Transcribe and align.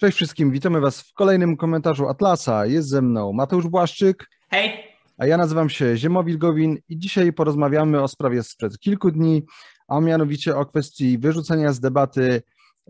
Cześć 0.00 0.16
wszystkim, 0.16 0.50
witamy 0.50 0.80
Was 0.80 1.00
w 1.00 1.12
kolejnym 1.14 1.56
komentarzu 1.56 2.08
Atlasa. 2.08 2.66
Jest 2.66 2.88
ze 2.88 3.02
mną 3.02 3.32
Mateusz 3.32 3.68
Błaszczyk. 3.68 4.26
Hej! 4.50 4.72
A 5.18 5.26
ja 5.26 5.36
nazywam 5.36 5.70
się 5.70 5.96
Ziemowil 5.96 6.38
Gowin 6.38 6.78
i 6.88 6.98
dzisiaj 6.98 7.32
porozmawiamy 7.32 8.02
o 8.02 8.08
sprawie 8.08 8.42
sprzed 8.42 8.78
kilku 8.78 9.10
dni, 9.10 9.46
a 9.88 10.00
mianowicie 10.00 10.56
o 10.56 10.66
kwestii 10.66 11.18
wyrzucenia 11.18 11.72
z 11.72 11.80
debaty 11.80 12.42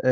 e, 0.05 0.11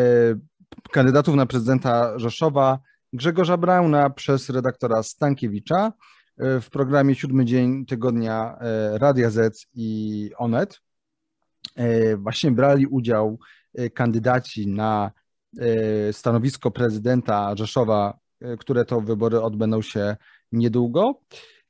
kandydatów 0.90 1.34
na 1.34 1.46
prezydenta 1.46 2.18
Rzeszowa 2.18 2.78
Grzegorza 3.12 3.56
Brauna 3.56 4.10
przez 4.10 4.50
redaktora 4.50 5.02
Stankiewicza 5.02 5.92
e, 6.38 6.60
w 6.60 6.70
programie 6.70 7.14
Siódmy 7.14 7.44
Dzień 7.44 7.86
Tygodnia 7.86 8.58
e, 8.60 8.98
Radia 8.98 9.30
Z 9.30 9.66
i 9.74 10.30
Onet. 10.38 10.80
E, 11.76 12.16
właśnie 12.16 12.50
brali 12.50 12.86
udział 12.86 13.38
kandydaci 13.94 14.68
na 14.68 15.10
stanowisko 16.12 16.70
prezydenta 16.70 17.56
Rzeszowa, 17.56 18.18
e, 18.40 18.56
które 18.56 18.84
to 18.84 19.00
wybory 19.00 19.40
odbędą 19.40 19.82
się 19.82 20.16
niedługo. 20.52 21.20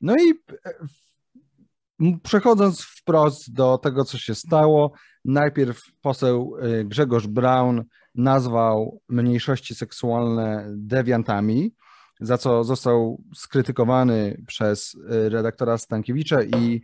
No 0.01 0.15
i 0.17 0.31
e, 0.67 2.19
przechodząc 2.23 2.83
wprost 2.83 3.53
do 3.53 3.79
tego, 3.79 4.05
co 4.05 4.19
się 4.19 4.35
stało, 4.35 4.93
najpierw 5.25 5.83
poseł 6.01 6.57
e, 6.61 6.85
Grzegorz 6.85 7.27
Braun 7.27 7.85
nazwał 8.15 9.01
mniejszości 9.09 9.75
seksualne 9.75 10.67
dewiantami, 10.77 11.75
za 12.21 12.39
co 12.39 12.65
został 12.65 13.23
skrytykowany 13.35 14.43
przez 14.47 14.97
e, 15.11 15.29
redaktora 15.29 15.79
Stankiewicza 15.79 16.43
i 16.43 16.83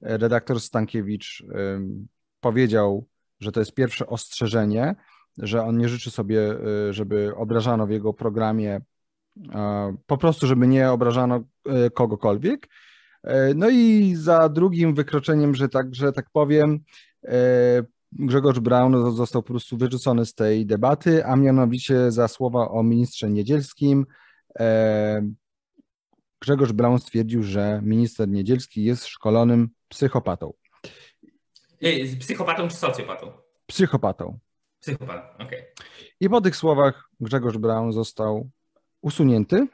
redaktor 0.00 0.60
Stankiewicz 0.60 1.44
powiedział, 2.40 3.06
że 3.40 3.52
to 3.52 3.60
jest 3.60 3.74
pierwsze 3.74 4.06
ostrzeżenie, 4.06 4.94
że 5.38 5.62
on 5.62 5.78
nie 5.78 5.88
życzy 5.88 6.10
sobie, 6.10 6.40
e, 6.40 6.92
żeby 6.92 7.32
obrażano 7.36 7.86
w 7.86 7.90
jego 7.90 8.12
programie, 8.12 8.80
e, 9.54 9.96
po 10.06 10.18
prostu, 10.18 10.46
żeby 10.46 10.66
nie 10.66 10.90
obrażano 10.90 11.40
e, 11.66 11.90
kogokolwiek. 11.90 12.68
No 13.54 13.70
i 13.70 14.14
za 14.16 14.48
drugim 14.48 14.94
wykroczeniem, 14.94 15.54
że 15.54 15.68
tak, 15.68 15.94
że 15.94 16.12
tak 16.12 16.26
powiem, 16.32 16.80
Grzegorz 18.12 18.60
Braun 18.60 19.16
został 19.16 19.42
po 19.42 19.48
prostu 19.48 19.76
wyrzucony 19.76 20.26
z 20.26 20.34
tej 20.34 20.66
debaty, 20.66 21.26
a 21.26 21.36
mianowicie 21.36 22.10
za 22.10 22.28
słowa 22.28 22.70
o 22.70 22.82
ministrze 22.82 23.30
Niedzielskim. 23.30 24.06
Grzegorz 26.40 26.72
Braun 26.72 26.98
stwierdził, 26.98 27.42
że 27.42 27.80
minister 27.84 28.28
Niedzielski 28.28 28.84
jest 28.84 29.06
szkolonym 29.06 29.68
psychopatą. 29.88 30.52
Psychopatą 32.20 32.68
czy 32.68 32.76
socjopatą? 32.76 33.32
Psychopatą. 33.66 34.38
Psychopatą, 34.82 35.44
okej. 35.44 35.62
I 36.20 36.28
po 36.28 36.40
tych 36.40 36.56
słowach 36.56 37.08
Grzegorz 37.20 37.58
Braun 37.58 37.92
został 37.92 38.50
usunięty 39.00 39.66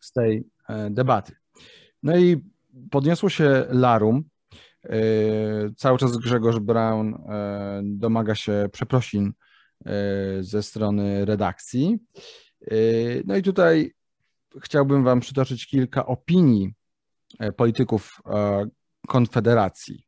z 0.00 0.12
tej 0.12 0.44
e, 0.68 0.90
debaty. 0.90 1.36
No 2.02 2.16
i 2.16 2.44
podniosło 2.90 3.28
się 3.28 3.66
larum. 3.68 4.24
E, 4.84 4.98
Cały 5.76 5.98
czas 5.98 6.16
Grzegorz 6.16 6.58
Braun 6.58 7.14
e, 7.14 7.80
domaga 7.84 8.34
się 8.34 8.68
przeprosin 8.72 9.32
ze 10.40 10.62
strony 10.62 11.24
redakcji. 11.24 11.98
No 13.24 13.36
i 13.36 13.42
tutaj 13.42 13.92
chciałbym 14.62 15.04
Wam 15.04 15.20
przytoczyć 15.20 15.66
kilka 15.66 16.06
opinii 16.06 16.74
polityków 17.56 18.20
Konfederacji. 19.08 20.04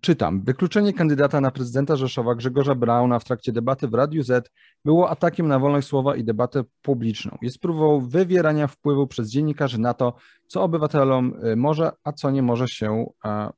Czytam. 0.00 0.42
Wykluczenie 0.42 0.92
kandydata 0.92 1.40
na 1.40 1.50
prezydenta 1.50 1.96
Rzeszowa 1.96 2.34
Grzegorza 2.34 2.74
Brauna 2.74 3.18
w 3.18 3.24
trakcie 3.24 3.52
debaty 3.52 3.88
w 3.88 3.94
Radiu 3.94 4.22
Z 4.22 4.50
było 4.84 5.10
atakiem 5.10 5.48
na 5.48 5.58
wolność 5.58 5.88
słowa 5.88 6.16
i 6.16 6.24
debatę 6.24 6.64
publiczną. 6.82 7.38
Jest 7.42 7.58
próbą 7.58 8.08
wywierania 8.08 8.66
wpływu 8.66 9.06
przez 9.06 9.30
dziennikarzy 9.30 9.80
na 9.80 9.94
to, 9.94 10.14
co 10.46 10.62
obywatelom 10.62 11.34
y, 11.46 11.56
może, 11.56 11.90
a 12.04 12.12
co 12.12 12.30
nie 12.30 12.42
może 12.42 12.68
się 12.68 13.06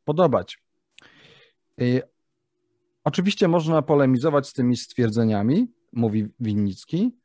podobać. 0.05 0.59
Y, 1.81 2.03
Oczywiście 3.05 3.49
można 3.49 3.83
polemizować 3.83 4.49
z 4.49 4.53
tymi 4.53 4.77
stwierdzeniami, 4.77 5.73
mówi 5.93 6.29
Winnicki. 6.41 7.20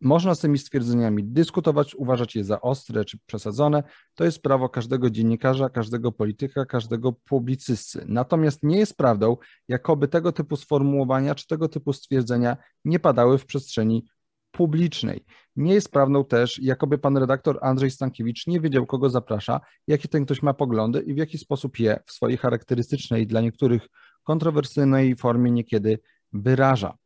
Można 0.00 0.34
z 0.34 0.40
tymi 0.40 0.58
stwierdzeniami 0.58 1.24
dyskutować, 1.24 1.94
uważać 1.94 2.36
je 2.36 2.44
za 2.44 2.60
ostre 2.60 3.04
czy 3.04 3.18
przesadzone. 3.26 3.82
To 4.14 4.24
jest 4.24 4.42
prawo 4.42 4.68
każdego 4.68 5.10
dziennikarza, 5.10 5.68
każdego 5.68 6.12
polityka, 6.12 6.66
każdego 6.66 7.12
publicysty. 7.12 8.04
Natomiast 8.08 8.62
nie 8.62 8.78
jest 8.78 8.96
prawdą, 8.96 9.36
jakoby 9.68 10.08
tego 10.08 10.32
typu 10.32 10.56
sformułowania 10.56 11.34
czy 11.34 11.46
tego 11.46 11.68
typu 11.68 11.92
stwierdzenia 11.92 12.56
nie 12.84 12.98
padały 12.98 13.38
w 13.38 13.46
przestrzeni 13.46 14.04
publicznej. 14.50 15.24
Nie 15.56 15.74
jest 15.74 15.92
prawdą 15.92 16.24
też, 16.24 16.58
jakoby 16.62 16.98
pan 16.98 17.16
redaktor 17.16 17.58
Andrzej 17.62 17.90
Stankiewicz 17.90 18.46
nie 18.46 18.60
wiedział, 18.60 18.86
kogo 18.86 19.10
zaprasza, 19.10 19.60
jakie 19.86 20.08
ten 20.08 20.24
ktoś 20.24 20.42
ma 20.42 20.54
poglądy 20.54 21.00
i 21.00 21.14
w 21.14 21.16
jaki 21.16 21.38
sposób 21.38 21.78
je 21.78 22.00
w 22.06 22.12
swojej 22.12 22.38
charakterystycznej, 22.38 23.26
dla 23.26 23.40
niektórych 23.40 23.88
kontrowersyjnej 24.22 25.16
formie 25.16 25.50
niekiedy 25.50 25.98
wyraża. 26.32 26.96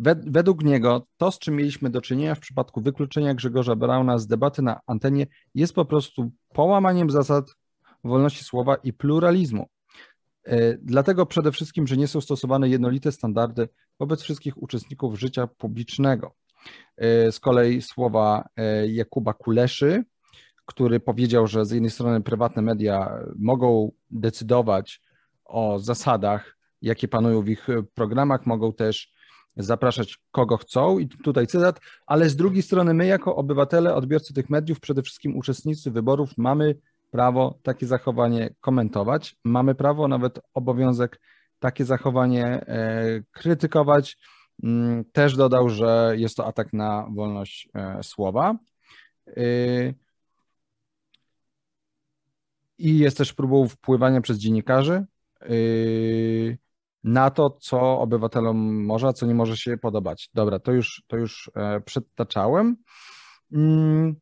Wed- 0.00 0.30
Według 0.32 0.64
niego 0.64 1.06
to, 1.16 1.30
z 1.30 1.38
czym 1.38 1.56
mieliśmy 1.56 1.90
do 1.90 2.00
czynienia 2.00 2.34
w 2.34 2.40
przypadku 2.40 2.80
wykluczenia 2.80 3.34
Grzegorza 3.34 3.76
Brauna 3.76 4.18
z 4.18 4.26
debaty 4.26 4.62
na 4.62 4.80
antenie, 4.86 5.26
jest 5.54 5.74
po 5.74 5.84
prostu 5.84 6.30
połamaniem 6.52 7.10
zasad 7.10 7.44
wolności 8.04 8.44
słowa 8.44 8.74
i 8.76 8.92
pluralizmu. 8.92 9.68
E, 10.44 10.78
Dlatego 10.78 11.26
przede 11.26 11.52
wszystkim, 11.52 11.86
że 11.86 11.96
nie 11.96 12.08
są 12.08 12.20
stosowane 12.20 12.68
jednolite 12.68 13.12
standardy 13.12 13.68
wobec 14.00 14.22
wszystkich 14.22 14.62
uczestników 14.62 15.18
życia 15.20 15.46
publicznego. 15.46 16.34
E, 16.96 17.32
Z 17.32 17.40
kolei 17.40 17.82
słowa 17.82 18.48
e, 18.56 18.88
Jakuba 18.88 19.32
Kuleszy, 19.32 20.04
który 20.66 21.00
powiedział, 21.00 21.46
że 21.46 21.66
z 21.66 21.70
jednej 21.70 21.90
strony 21.90 22.20
prywatne 22.20 22.62
media 22.62 23.18
mogą 23.38 23.92
decydować 24.10 25.02
o 25.44 25.78
zasadach, 25.78 26.56
jakie 26.82 27.08
panują 27.08 27.42
w 27.42 27.48
ich 27.48 27.66
programach, 27.94 28.46
mogą 28.46 28.72
też 28.72 29.13
zapraszać 29.56 30.18
kogo 30.30 30.56
chcą 30.56 30.98
i 30.98 31.08
tutaj 31.08 31.46
cytat, 31.46 31.80
ale 32.06 32.28
z 32.30 32.36
drugiej 32.36 32.62
strony 32.62 32.94
my 32.94 33.06
jako 33.06 33.36
obywatele, 33.36 33.94
odbiorcy 33.94 34.34
tych 34.34 34.50
mediów, 34.50 34.80
przede 34.80 35.02
wszystkim 35.02 35.36
uczestnicy 35.36 35.90
wyborów 35.90 36.38
mamy 36.38 36.74
prawo 37.10 37.58
takie 37.62 37.86
zachowanie 37.86 38.54
komentować, 38.60 39.36
mamy 39.44 39.74
prawo, 39.74 40.08
nawet 40.08 40.40
obowiązek 40.54 41.20
takie 41.58 41.84
zachowanie 41.84 42.44
e, 42.46 43.22
krytykować. 43.32 44.18
Mm, 44.62 45.04
Też 45.12 45.36
dodał, 45.36 45.68
że 45.68 46.14
jest 46.16 46.36
to 46.36 46.46
atak 46.46 46.72
na 46.72 47.06
wolność 47.14 47.68
e, 47.74 48.02
słowa. 48.02 48.56
Y, 49.28 49.94
I 52.78 52.98
jest 52.98 53.16
też 53.16 53.32
próbą 53.32 53.68
wpływania 53.68 54.20
przez 54.20 54.38
dziennikarzy 54.38 55.04
y, 55.42 56.58
na 57.04 57.30
to, 57.30 57.50
co 57.50 57.98
obywatelom 58.00 58.84
może, 58.84 59.08
a 59.08 59.12
co 59.12 59.26
nie 59.26 59.34
może 59.34 59.56
się 59.56 59.76
podobać. 59.76 60.30
Dobra, 60.34 60.58
to 60.58 60.72
już, 60.72 61.02
to 61.06 61.16
już 61.16 61.50
e, 61.56 61.80
przedtaczałem. 61.80 62.76
Mm, 63.52 64.14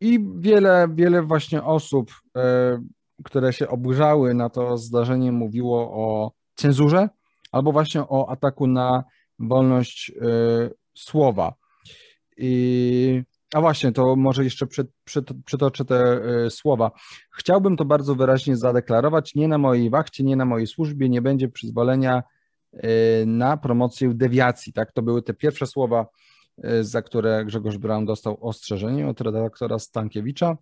I 0.00 0.18
wiele, 0.36 0.88
wiele 0.94 1.22
właśnie 1.22 1.62
osób, 1.62 2.12
e, 2.36 2.78
które 3.24 3.52
się 3.52 3.68
oburzały 3.68 4.34
na 4.34 4.50
to 4.50 4.76
zdarzenie, 4.78 5.32
mówiło 5.32 5.80
o 5.92 6.32
cenzurze 6.54 7.08
albo 7.52 7.72
właśnie 7.72 8.00
o 8.00 8.28
ataku 8.30 8.66
na 8.66 9.04
wolność 9.38 10.12
e, 10.20 10.70
słowa. 10.94 11.54
I, 12.36 13.22
a 13.54 13.60
właśnie, 13.60 13.92
to 13.92 14.16
może 14.16 14.44
jeszcze 14.44 14.66
przy, 14.66 14.86
przy, 15.04 15.24
przytoczę 15.44 15.84
te 15.84 15.96
e, 15.96 16.50
słowa. 16.50 16.90
Chciałbym 17.38 17.76
to 17.76 17.84
bardzo 17.84 18.14
wyraźnie 18.14 18.56
zadeklarować. 18.56 19.34
Nie 19.34 19.48
na 19.48 19.58
mojej 19.58 19.90
wachcie, 19.90 20.24
nie 20.24 20.36
na 20.36 20.44
mojej 20.44 20.66
służbie 20.66 21.08
nie 21.08 21.22
będzie 21.22 21.48
przyzwolenia 21.48 22.22
e, 22.72 22.88
na 23.26 23.56
promocję 23.56 24.14
dewiacji. 24.14 24.72
Tak, 24.72 24.92
to 24.92 25.02
były 25.02 25.22
te 25.22 25.34
pierwsze 25.34 25.66
słowa, 25.66 26.06
e, 26.62 26.84
za 26.84 27.02
które 27.02 27.44
Grzegorz 27.44 27.78
Braun 27.78 28.06
dostał 28.06 28.38
ostrzeżenie 28.40 29.08
od 29.08 29.20
redaktora 29.20 29.78
Stankiewicza. 29.78 30.56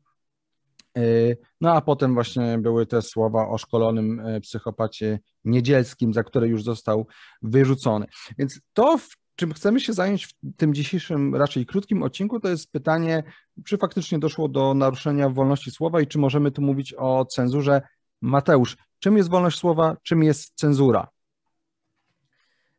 No 1.61 1.73
a 1.73 1.81
potem 1.81 2.15
właśnie 2.15 2.59
były 2.59 2.87
te 2.87 3.03
słowa 3.03 3.49
o 3.49 3.59
szkolonym 3.59 4.23
psychopacie 4.43 5.21
niedzielskim, 5.45 6.15
za 6.15 6.23
które 6.25 6.49
już 6.49 6.65
został 6.65 7.07
wyrzucony. 7.43 8.07
Więc 8.39 8.61
to, 8.73 8.99
w 8.99 9.22
czym 9.37 9.53
chcemy 9.53 9.81
się 9.81 9.93
zająć 9.93 10.27
w 10.27 10.33
tym 10.57 10.75
dzisiejszym 10.75 11.35
raczej 11.35 11.67
krótkim 11.67 12.03
odcinku, 12.03 12.41
to 12.41 12.49
jest 12.49 12.73
pytanie, 12.73 13.23
czy 13.67 13.79
faktycznie 13.79 14.19
doszło 14.19 14.49
do 14.49 14.75
naruszenia 14.75 15.29
wolności 15.29 15.71
słowa 15.71 16.01
i 16.01 16.07
czy 16.07 16.19
możemy 16.19 16.51
tu 16.51 16.63
mówić 16.63 16.95
o 16.99 17.25
cenzurze. 17.25 17.83
Mateusz, 18.21 18.77
czym 18.99 19.17
jest 19.17 19.31
wolność 19.31 19.59
słowa, 19.59 19.97
czym 20.03 20.23
jest 20.23 20.55
cenzura? 20.55 21.09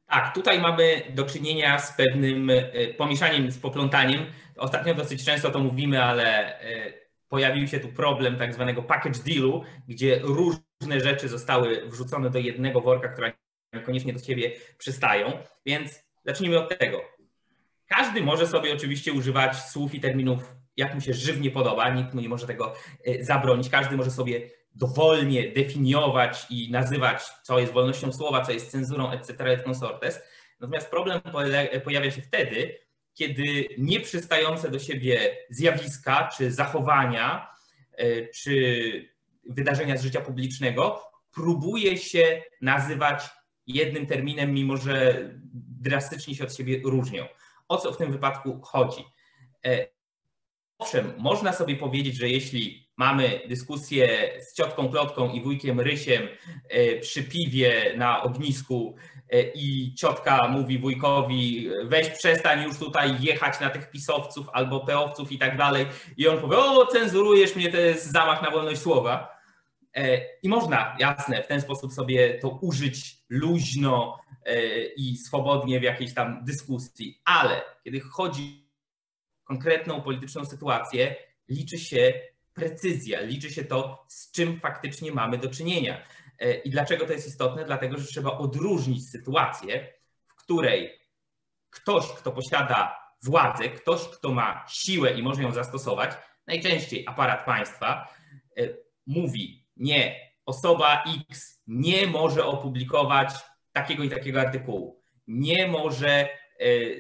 Tak, 0.08 0.36
tutaj 0.36 0.62
mamy 0.62 1.02
do 1.16 1.26
czynienia 1.26 1.80
z 1.80 1.98
pewnym 1.98 2.50
y, 2.50 2.96
pomieszaniem, 2.98 3.52
z 3.52 3.60
poplątaniem. 3.60 4.26
Ostatnio 4.58 4.94
dosyć 4.94 5.26
często 5.26 5.52
to 5.52 5.60
mówimy, 5.60 6.04
ale 6.04 6.60
y, 6.62 6.94
pojawił 7.30 7.68
się 7.68 7.80
tu 7.80 7.88
problem 7.88 8.38
tak 8.38 8.54
zwanego 8.54 8.84
package 8.84 9.20
dealu, 9.20 9.64
gdzie 9.88 10.20
różne 10.24 11.00
rzeczy 11.00 11.30
zostały 11.30 11.90
wrzucone 11.90 12.30
do 12.30 12.40
jednego 12.40 12.82
worka, 12.82 13.10
która 13.10 13.32
koniecznie 13.86 14.14
do 14.14 14.20
siebie 14.20 14.52
przystają. 14.78 15.32
Więc 15.66 16.04
zacznijmy 16.26 16.60
od 16.60 16.80
tego. 16.80 17.02
Każdy 17.88 18.22
może 18.22 18.48
sobie 18.48 18.74
oczywiście 18.74 19.14
używać 19.14 19.58
słów 19.58 19.96
i 19.96 20.00
terminów, 20.00 20.56
jak 20.78 20.96
mu 20.96 21.02
się 21.02 21.14
żywnie 21.14 21.52
podoba, 21.52 21.90
nikt 21.90 22.14
mu 22.14 22.22
nie 22.22 22.30
może 22.30 22.48
tego 22.48 22.74
e, 23.06 23.24
zabronić. 23.24 23.70
Każdy 23.70 23.98
może 23.98 24.12
sobie 24.12 24.50
dowolnie 24.76 25.52
definiować 25.52 26.46
i 26.50 26.72
nazywać, 26.72 27.24
co 27.44 27.60
jest 27.60 27.74
wolnością 27.74 28.14
słowa, 28.14 28.42
co 28.42 28.52
jest 28.52 28.72
cenzurą, 28.72 29.12
etc., 29.12 29.46
et 29.46 29.64
consortes. 29.64 30.22
Natomiast 30.60 30.90
problem 30.90 31.22
pojawia 31.84 32.12
się 32.12 32.22
wtedy, 32.22 32.80
kiedy 33.14 33.68
nieprzystające 33.78 34.72
do 34.72 34.80
siebie 34.80 35.38
zjawiska 35.50 36.30
czy 36.38 36.52
zachowania, 36.52 37.48
e, 37.92 38.28
czy 38.28 39.14
wydarzenia 39.50 39.98
z 39.98 40.04
życia 40.04 40.22
publicznego 40.22 41.02
próbuje 41.34 41.98
się 41.98 42.42
nazywać 42.62 43.24
jednym 43.68 44.06
terminem, 44.06 44.54
mimo 44.54 44.78
że 44.78 45.30
drastycznie 45.84 46.36
się 46.36 46.44
od 46.44 46.56
siebie 46.56 46.82
różnią. 46.84 47.26
O 47.68 47.78
co 47.78 47.92
w 47.92 47.98
tym 47.98 48.12
wypadku 48.12 48.62
chodzi? 48.62 49.04
E, 49.66 49.88
owszem, 50.78 51.14
można 51.18 51.54
sobie 51.54 51.76
powiedzieć, 51.76 52.16
że 52.16 52.30
jeśli 52.30 52.84
mamy 52.98 53.40
dyskusję 53.50 54.34
z 54.42 54.54
ciotką 54.54 54.90
Plotką 54.90 55.32
i 55.32 55.42
wujkiem 55.42 55.80
Rysiem 55.80 56.28
e, 56.70 57.00
przy 57.00 57.24
piwie 57.24 57.94
na 57.98 58.24
ognisku 58.24 58.96
e, 59.30 59.42
i 59.42 59.94
ciotka 59.96 60.48
mówi 60.48 60.80
wujkowi 60.80 61.70
weź 61.84 62.10
przestań 62.10 62.64
już 62.64 62.78
tutaj 62.78 63.16
jechać 63.22 63.60
na 63.60 63.70
tych 63.70 63.92
pisowców 63.92 64.50
albo 64.54 64.80
peowców 64.80 65.32
i 65.32 65.38
tak 65.38 65.58
dalej 65.58 65.86
i 66.18 66.28
on 66.28 66.42
powie 66.42 66.58
o 66.58 66.86
cenzurujesz 66.86 67.56
mnie, 67.56 67.72
to 67.72 67.78
jest 67.78 68.12
zamach 68.12 68.42
na 68.42 68.52
wolność 68.52 68.82
słowa. 68.82 69.33
E, 69.96 70.22
I 70.44 70.50
można, 70.50 70.96
jasne, 71.00 71.44
w 71.44 71.48
ten 71.48 71.62
sposób 71.62 71.94
sobie 71.94 72.40
to 72.40 72.50
użyć 72.50 73.18
luźno 73.30 74.24
i 74.98 75.18
swobodnie 75.18 75.80
w 75.80 75.84
jakiejś 75.84 76.14
tam 76.14 76.46
dyskusji, 76.46 77.22
ale 77.26 77.62
kiedy 77.84 78.00
chodzi 78.00 78.70
o 79.44 79.48
konkretną 79.48 80.02
polityczną 80.02 80.46
sytuację, 80.46 81.16
liczy 81.50 81.80
się 81.80 82.14
precyzja, 82.54 83.22
liczy 83.22 83.50
się 83.52 83.64
to, 83.64 84.06
z 84.08 84.32
czym 84.32 84.60
faktycznie 84.60 85.12
mamy 85.12 85.38
do 85.38 85.50
czynienia. 85.50 86.06
E, 86.40 86.54
I 86.54 86.70
dlaczego 86.70 87.06
to 87.06 87.14
jest 87.14 87.28
istotne? 87.28 87.66
Dlatego, 87.66 87.98
że 87.98 88.08
trzeba 88.08 88.38
odróżnić 88.38 89.10
sytuację, 89.10 89.94
w 90.28 90.36
której 90.36 91.00
ktoś, 91.70 92.08
kto 92.08 92.32
posiada 92.32 92.98
władzę, 93.24 93.70
ktoś, 93.70 94.02
kto 94.02 94.34
ma 94.34 94.66
siłę 94.70 95.14
i 95.14 95.24
może 95.24 95.44
ją 95.44 95.52
zastosować, 95.52 96.12
najczęściej 96.48 97.04
aparat 97.08 97.46
państwa, 97.46 98.14
e, 98.58 98.70
mówi: 99.08 99.63
Nie, 99.78 100.32
osoba 100.46 101.04
X 101.30 101.62
nie 101.68 102.08
może 102.08 102.46
opublikować 102.46 103.30
takiego 103.72 104.04
i 104.04 104.10
takiego 104.10 104.42
artykułu, 104.42 105.04
nie 105.28 105.68
może 105.68 106.10
e, 106.10 106.28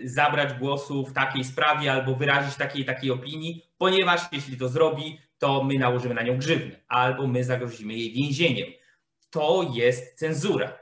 zabrać 0.03 0.53
głosu 0.53 1.05
w 1.05 1.13
takiej 1.13 1.43
sprawie 1.43 1.91
albo 1.91 2.15
wyrazić 2.15 2.55
takiej 2.55 2.81
i 2.81 2.85
takiej 2.85 3.11
opinii, 3.11 3.63
ponieważ 3.77 4.21
jeśli 4.31 4.57
to 4.57 4.69
zrobi, 4.69 5.19
to 5.37 5.63
my 5.63 5.79
nałożymy 5.79 6.15
na 6.15 6.23
nią 6.23 6.37
grzywny 6.37 6.83
albo 6.87 7.27
my 7.27 7.43
zagrozimy 7.43 7.93
jej 7.93 8.13
więzieniem. 8.13 8.67
To 9.29 9.71
jest 9.73 10.19
cenzura. 10.19 10.79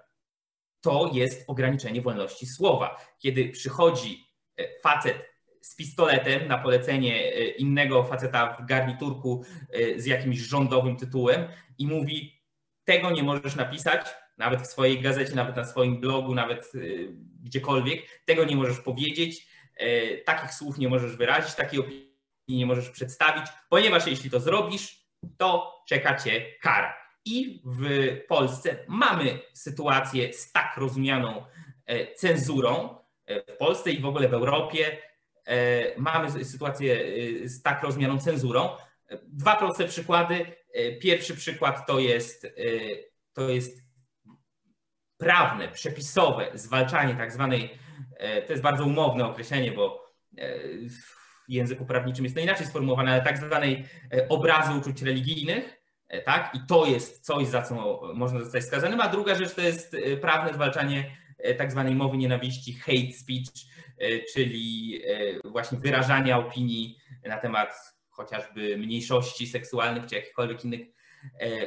To 0.81 1.11
jest 1.13 1.43
ograniczenie 1.49 2.01
wolności 2.01 2.45
słowa. 2.45 2.97
Kiedy 3.19 3.49
przychodzi 3.49 4.25
e, 4.57 4.79
facet 4.79 5.30
z 5.61 5.75
pistoletem 5.75 6.47
na 6.47 6.57
polecenie 6.57 7.15
e, 7.15 7.45
innego 7.45 8.03
faceta 8.03 8.53
w 8.53 8.65
garniturku 8.65 9.45
e, 9.73 9.99
z 9.99 10.05
jakimś 10.05 10.37
rządowym 10.37 10.97
tytułem 10.97 11.47
i 11.77 11.87
mówi: 11.87 12.41
Tego 12.83 13.11
nie 13.11 13.23
możesz 13.23 13.55
napisać, 13.55 14.07
nawet 14.37 14.61
w 14.61 14.67
swojej 14.67 15.01
gazecie, 15.01 15.35
nawet 15.35 15.55
na 15.55 15.65
swoim 15.65 15.99
blogu, 15.99 16.35
nawet 16.35 16.71
gdziekolwiek, 17.43 18.23
tego 18.25 18.45
nie 18.45 18.55
możesz 18.55 18.79
powiedzieć, 18.79 19.47
takich 20.25 20.53
słów 20.53 20.77
nie 20.77 20.89
możesz 20.89 21.15
wyrazić, 21.15 21.55
takiej 21.55 21.79
opinii 21.79 22.11
nie 22.47 22.65
możesz 22.65 22.89
przedstawić, 22.89 23.45
ponieważ 23.69 24.07
jeśli 24.07 24.29
to 24.29 24.39
zrobisz, 24.39 25.01
to 25.37 25.83
czeka 25.87 26.17
cię 26.17 26.45
kara. 26.61 27.01
I 27.25 27.61
w 27.65 27.81
Polsce 28.27 28.77
mamy 28.87 29.39
sytuację 29.53 30.33
z 30.33 30.51
tak 30.51 30.77
rozumianą 30.77 31.45
e, 31.85 32.13
cenzurą. 32.13 32.95
E, 33.25 33.53
w 33.53 33.57
Polsce 33.57 33.91
i 33.91 34.01
w 34.01 34.05
ogóle 34.05 34.27
w 34.27 34.33
Europie 34.33 34.97
e, 34.97 34.97
mamy 35.97 36.45
sytuację 36.45 36.99
z 37.49 37.61
tak 37.61 37.83
rozumianą 37.83 38.19
cenzurą. 38.19 38.69
Dwa 39.23 39.55
proste 39.55 39.85
przykłady. 39.85 40.45
Pierwszy 41.01 41.35
przykład 41.35 41.87
to 41.87 41.99
jest, 41.99 42.47
to 43.33 43.49
jest 43.49 43.83
prawne, 45.17 45.67
przepisowe 45.67 46.51
zwalczanie 46.53 47.15
tak 47.15 47.31
zwanej, 47.31 47.69
to 48.47 48.53
jest 48.53 48.63
bardzo 48.63 48.83
umowne 48.83 49.25
określenie, 49.25 49.71
bo 49.71 50.13
języku 51.51 51.85
prawniczym 51.85 52.25
jest 52.25 52.35
to 52.35 52.41
inaczej 52.41 52.67
sformułowane, 52.67 53.11
ale 53.11 53.21
tak 53.21 53.37
zwanej 53.37 53.85
e, 54.13 54.29
obrazy 54.29 54.71
uczuć 54.73 55.01
religijnych, 55.01 55.81
e, 56.07 56.21
tak? 56.21 56.55
I 56.55 56.59
to 56.67 56.85
jest 56.85 57.25
coś, 57.25 57.47
za 57.47 57.61
co 57.61 58.01
można 58.13 58.39
zostać 58.39 58.63
skazanym. 58.63 59.01
A 59.01 59.07
druga 59.07 59.35
rzecz 59.35 59.53
to 59.53 59.61
jest 59.61 59.93
e, 59.93 60.17
prawne 60.17 60.53
zwalczanie 60.53 61.21
tak 61.57 61.71
zwanej 61.71 61.95
mowy 61.95 62.17
nienawiści, 62.17 62.73
hate 62.73 63.11
speech, 63.19 63.65
czyli 64.33 65.01
właśnie 65.45 65.77
wyrażania 65.77 66.37
opinii 66.37 66.97
na 67.25 67.37
temat 67.37 67.73
chociażby 68.09 68.77
mniejszości 68.77 69.47
seksualnych 69.47 70.05
czy 70.05 70.15
jakichkolwiek 70.15 70.65
innych 70.65 70.87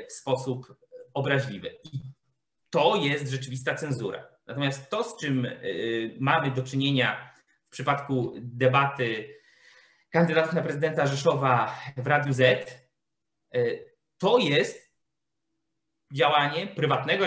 w 0.09 0.13
sposób 0.13 0.77
obraźliwy. 1.15 1.79
I 1.85 2.01
to 2.71 2.97
jest 2.97 3.31
rzeczywista 3.31 3.75
cenzura. 3.75 4.29
Natomiast 4.47 4.91
to, 4.91 5.05
z 5.05 5.21
czym 5.21 5.47
mamy 6.21 6.51
do 6.51 6.63
czynienia 6.63 7.35
w 7.67 7.71
przypadku 7.71 8.35
debaty 8.39 9.35
kandydatów 10.15 10.53
na 10.53 10.63
prezydenta 10.63 11.07
Rzeszowa 11.07 11.77
w 11.97 12.07
Radiu 12.07 12.33
Z, 12.33 12.41
e, 13.55 13.59
to 14.19 14.39
jest 14.39 14.95
działanie 16.13 16.67
prywatnego 16.67 17.27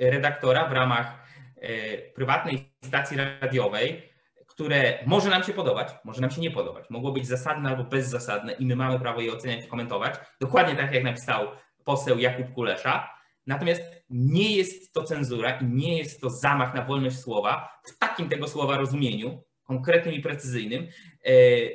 redaktora 0.00 0.68
w 0.68 0.72
ramach 0.72 1.26
e, 1.56 1.98
prywatnej 1.98 2.72
stacji 2.84 3.16
radiowej, 3.16 4.11
które 4.52 4.98
może 5.06 5.30
nam 5.30 5.42
się 5.44 5.52
podobać, 5.52 5.88
może 6.04 6.20
nam 6.20 6.30
się 6.30 6.40
nie 6.40 6.50
podobać, 6.50 6.90
mogło 6.90 7.12
być 7.12 7.26
zasadne 7.26 7.70
albo 7.70 7.84
bezzasadne 7.84 8.52
i 8.52 8.66
my 8.66 8.76
mamy 8.76 9.00
prawo 9.00 9.20
je 9.20 9.32
oceniać 9.32 9.64
i 9.64 9.68
komentować, 9.68 10.14
dokładnie 10.40 10.76
tak 10.76 10.94
jak 10.94 11.04
napisał 11.04 11.48
poseł 11.84 12.18
Jakub 12.18 12.54
Kulesza. 12.54 13.08
Natomiast 13.46 13.82
nie 14.10 14.56
jest 14.56 14.92
to 14.92 15.04
cenzura 15.04 15.50
i 15.50 15.64
nie 15.64 15.98
jest 15.98 16.20
to 16.20 16.30
zamach 16.30 16.74
na 16.74 16.84
wolność 16.84 17.18
słowa 17.18 17.80
w 17.84 17.98
takim 17.98 18.28
tego 18.28 18.48
słowa 18.48 18.76
rozumieniu, 18.76 19.42
konkretnym 19.64 20.14
i 20.14 20.20
precyzyjnym, 20.20 20.88
e, 21.22 21.32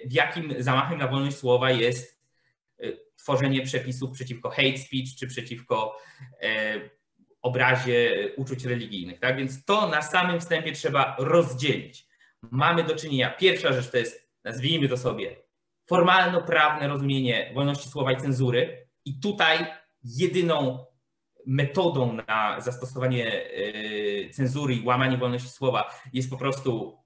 w 0.08 0.14
jakim 0.14 0.54
zamachem 0.60 0.98
na 0.98 1.08
wolność 1.08 1.38
słowa 1.38 1.72
jest 1.72 2.22
e, 2.80 2.88
tworzenie 3.16 3.62
przepisów 3.62 4.12
przeciwko 4.12 4.50
hate 4.50 4.78
speech 4.78 5.16
czy 5.20 5.28
przeciwko 5.28 5.98
e, 6.42 6.80
obrazie 7.42 8.30
uczuć 8.38 8.66
religijnych. 8.66 9.20
Tak? 9.20 9.38
Więc 9.38 9.66
to 9.66 9.88
na 9.88 10.02
samym 10.02 10.40
wstępie 10.40 10.72
trzeba 10.72 11.16
rozdzielić. 11.20 12.07
Mamy 12.42 12.84
do 12.84 12.96
czynienia, 12.96 13.30
pierwsza 13.30 13.74
rzecz 13.74 13.92
to 13.92 13.98
jest, 13.98 14.30
nazwijmy 14.44 14.90
to 14.90 14.98
sobie, 14.98 15.36
formalno-prawne 15.86 16.88
rozumienie 16.88 17.52
wolności 17.56 17.90
słowa 17.90 18.12
i 18.12 18.18
cenzury 18.18 18.88
i 19.06 19.20
tutaj 19.20 19.66
jedyną 20.04 20.86
metodą 21.46 22.14
na 22.28 22.62
zastosowanie 22.62 23.50
cenzury 24.34 24.76
i 24.76 24.86
łamanie 24.86 25.18
wolności 25.18 25.50
słowa 25.50 25.94
jest 26.14 26.30
po 26.30 26.38
prostu 26.38 26.98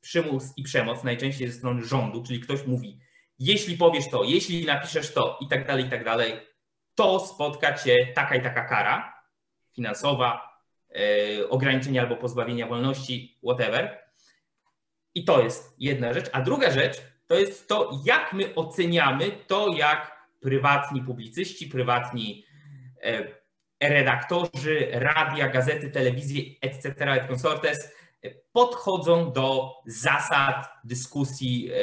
przymus 0.00 0.52
i 0.56 0.62
przemoc, 0.62 1.04
najczęściej 1.04 1.48
ze 1.48 1.58
strony 1.58 1.84
rządu, 1.84 2.22
czyli 2.22 2.40
ktoś 2.40 2.66
mówi, 2.66 2.98
jeśli 3.38 3.76
powiesz 3.76 4.10
to, 4.10 4.24
jeśli 4.24 4.66
napiszesz 4.66 5.12
to 5.14 5.38
i 5.40 5.48
tak 5.48 5.66
dalej, 5.66 5.86
i 5.86 5.90
tak 5.90 6.04
dalej, 6.04 6.32
to 6.94 7.20
spotka 7.20 7.74
cię 7.74 7.96
taka 8.14 8.34
i 8.34 8.42
taka 8.42 8.64
kara 8.64 9.22
finansowa, 9.72 10.60
yy, 10.90 11.48
ograniczenia 11.48 12.02
albo 12.02 12.16
pozbawienia 12.16 12.66
wolności, 12.66 13.38
whatever. 13.42 14.07
I 15.14 15.24
to 15.24 15.42
jest 15.42 15.74
jedna 15.78 16.12
rzecz. 16.12 16.30
A 16.32 16.42
druga 16.42 16.70
rzecz 16.70 17.02
to 17.26 17.34
jest 17.34 17.68
to, 17.68 17.90
jak 18.04 18.32
my 18.32 18.54
oceniamy 18.54 19.30
to, 19.46 19.74
jak 19.76 20.28
prywatni 20.40 21.02
publicyści, 21.02 21.66
prywatni 21.66 22.44
yy, 23.02 23.34
redaktorzy 23.80 24.88
radia, 24.92 25.48
gazety, 25.48 25.90
telewizji, 25.90 26.58
etc., 26.62 27.12
et 27.12 27.26
consortes, 27.28 27.92
podchodzą 28.52 29.32
do 29.32 29.74
zasad 29.86 30.68
dyskusji, 30.84 31.70
e, 31.72 31.78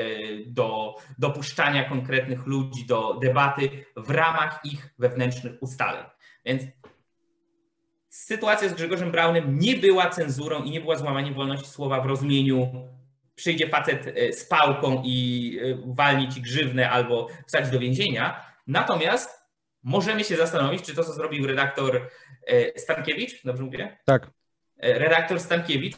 do 0.46 0.96
dopuszczania 1.17 1.89
konkretnych 1.89 2.46
ludzi 2.46 2.86
do 2.86 3.13
debaty 3.13 3.86
w 3.98 4.10
ramach 4.10 4.60
ich 4.63 4.94
wewnętrznych 5.00 5.53
ustaleń. 5.62 6.05
Więc 6.46 6.63
sytuacja 8.10 8.70
z 8.70 8.74
Grzegorzem 8.74 9.12
Braunem 9.12 9.60
nie 9.60 9.75
była 9.75 10.10
cenzurą 10.10 10.63
i 10.63 10.72
nie 10.72 10.82
była 10.82 10.96
złamaniem 10.96 11.34
wolności 11.34 11.67
słowa 11.67 12.01
w 12.01 12.05
rozumieniu 12.05 12.72
przyjdzie 13.35 13.69
facet 13.69 14.07
e, 14.07 14.33
z 14.33 14.45
pałką 14.45 15.01
i 15.05 15.59
e, 15.61 15.93
walni 15.95 16.29
ci 16.29 16.41
grzywnę 16.41 16.89
albo 16.89 17.27
wsadzi 17.47 17.71
do 17.71 17.79
więzienia. 17.79 18.45
Natomiast 18.67 19.29
możemy 19.83 20.23
się 20.23 20.37
zastanowić, 20.37 20.85
czy 20.85 20.95
to, 20.95 21.03
co 21.03 21.13
zrobił 21.13 21.47
redaktor 21.47 22.09
Stankiewicz, 22.77 23.43
dobrze 23.43 23.63
mówię? 23.63 23.97
Tak 24.05 24.29
redaktor 24.77 25.39
Stankiewicz 25.39 25.95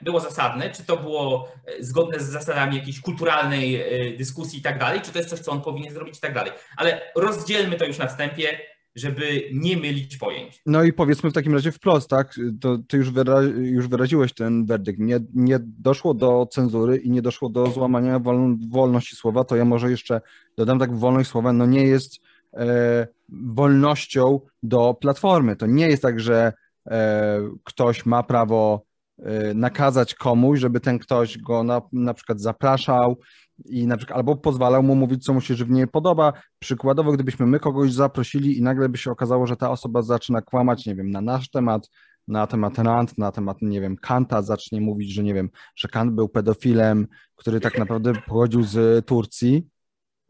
było 0.00 0.20
zasadne, 0.20 0.70
czy 0.70 0.84
to 0.84 0.96
było 0.96 1.52
zgodne 1.80 2.20
z 2.20 2.28
zasadami 2.28 2.76
jakiejś 2.76 3.00
kulturalnej 3.00 3.84
dyskusji 4.16 4.58
i 4.58 4.62
tak 4.62 4.78
dalej, 4.78 5.00
czy 5.00 5.12
to 5.12 5.18
jest 5.18 5.30
coś, 5.30 5.40
co 5.40 5.52
on 5.52 5.62
powinien 5.62 5.94
zrobić 5.94 6.18
i 6.18 6.20
tak 6.20 6.34
dalej. 6.34 6.52
Ale 6.76 7.12
rozdzielmy 7.16 7.76
to 7.76 7.84
już 7.84 7.98
na 7.98 8.06
wstępie 8.06 8.60
żeby 8.96 9.42
nie 9.52 9.76
mylić 9.76 10.16
pojęć. 10.16 10.62
No 10.66 10.84
i 10.84 10.92
powiedzmy 10.92 11.30
w 11.30 11.32
takim 11.32 11.54
razie 11.54 11.72
wprost, 11.72 12.10
tak? 12.10 12.34
To 12.60 12.78
ty 12.78 12.96
już, 12.96 13.10
wyra 13.10 13.42
już 13.42 13.88
wyraziłeś 13.88 14.32
ten 14.32 14.66
werdykt. 14.66 14.98
Nie, 15.00 15.20
nie 15.34 15.58
doszło 15.62 16.14
do 16.14 16.46
cenzury 16.50 16.96
i 16.96 17.10
nie 17.10 17.22
doszło 17.22 17.48
do 17.48 17.66
złamania 17.66 18.18
wol 18.18 18.56
wolności 18.70 19.16
słowa, 19.16 19.44
to 19.44 19.56
ja 19.56 19.64
może 19.64 19.90
jeszcze 19.90 20.20
dodam 20.56 20.78
tak, 20.78 20.96
wolność 20.96 21.30
słowa 21.30 21.52
no 21.52 21.66
nie 21.66 21.82
jest 21.82 22.20
e, 22.54 23.06
wolnością 23.28 24.40
do 24.62 24.94
platformy. 24.94 25.56
To 25.56 25.66
nie 25.66 25.88
jest 25.88 26.02
tak, 26.02 26.20
że 26.20 26.52
e, 26.86 27.40
ktoś 27.64 28.06
ma 28.06 28.22
prawo 28.22 28.84
e, 29.18 29.54
nakazać 29.54 30.14
komuś, 30.14 30.60
żeby 30.60 30.80
ten 30.80 30.98
ktoś 30.98 31.38
go 31.38 31.62
na, 31.62 31.82
na 31.92 32.14
przykład 32.14 32.40
zapraszał, 32.40 33.18
i 33.64 33.86
na 33.86 33.96
przykład 33.96 34.16
albo 34.16 34.36
pozwalał 34.36 34.82
mu 34.82 34.94
mówić, 34.94 35.24
co 35.24 35.34
mu 35.34 35.40
się 35.40 35.54
żywnie 35.54 35.86
podoba. 35.86 36.32
Przykładowo, 36.58 37.12
gdybyśmy 37.12 37.46
my 37.46 37.60
kogoś 37.60 37.92
zaprosili 37.92 38.58
i 38.58 38.62
nagle 38.62 38.88
by 38.88 38.98
się 38.98 39.10
okazało, 39.10 39.46
że 39.46 39.56
ta 39.56 39.70
osoba 39.70 40.02
zaczyna 40.02 40.42
kłamać, 40.42 40.86
nie 40.86 40.94
wiem, 40.94 41.10
na 41.10 41.20
nasz 41.20 41.50
temat, 41.50 41.90
na 42.28 42.46
temat 42.46 42.78
Rand, 42.78 43.18
na 43.18 43.32
temat, 43.32 43.62
nie 43.62 43.80
wiem, 43.80 43.96
Kanta, 43.96 44.42
zacznie 44.42 44.80
mówić, 44.80 45.12
że 45.12 45.22
nie 45.22 45.34
wiem, 45.34 45.50
że 45.76 45.88
Kant 45.88 46.12
był 46.12 46.28
pedofilem, 46.28 47.06
który 47.36 47.60
tak 47.60 47.78
naprawdę 47.78 48.12
pochodził 48.26 48.62
z 48.62 49.06
Turcji, 49.06 49.66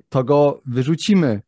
to 0.08 0.24
go 0.24 0.60
wyrzucimy. 0.66 1.42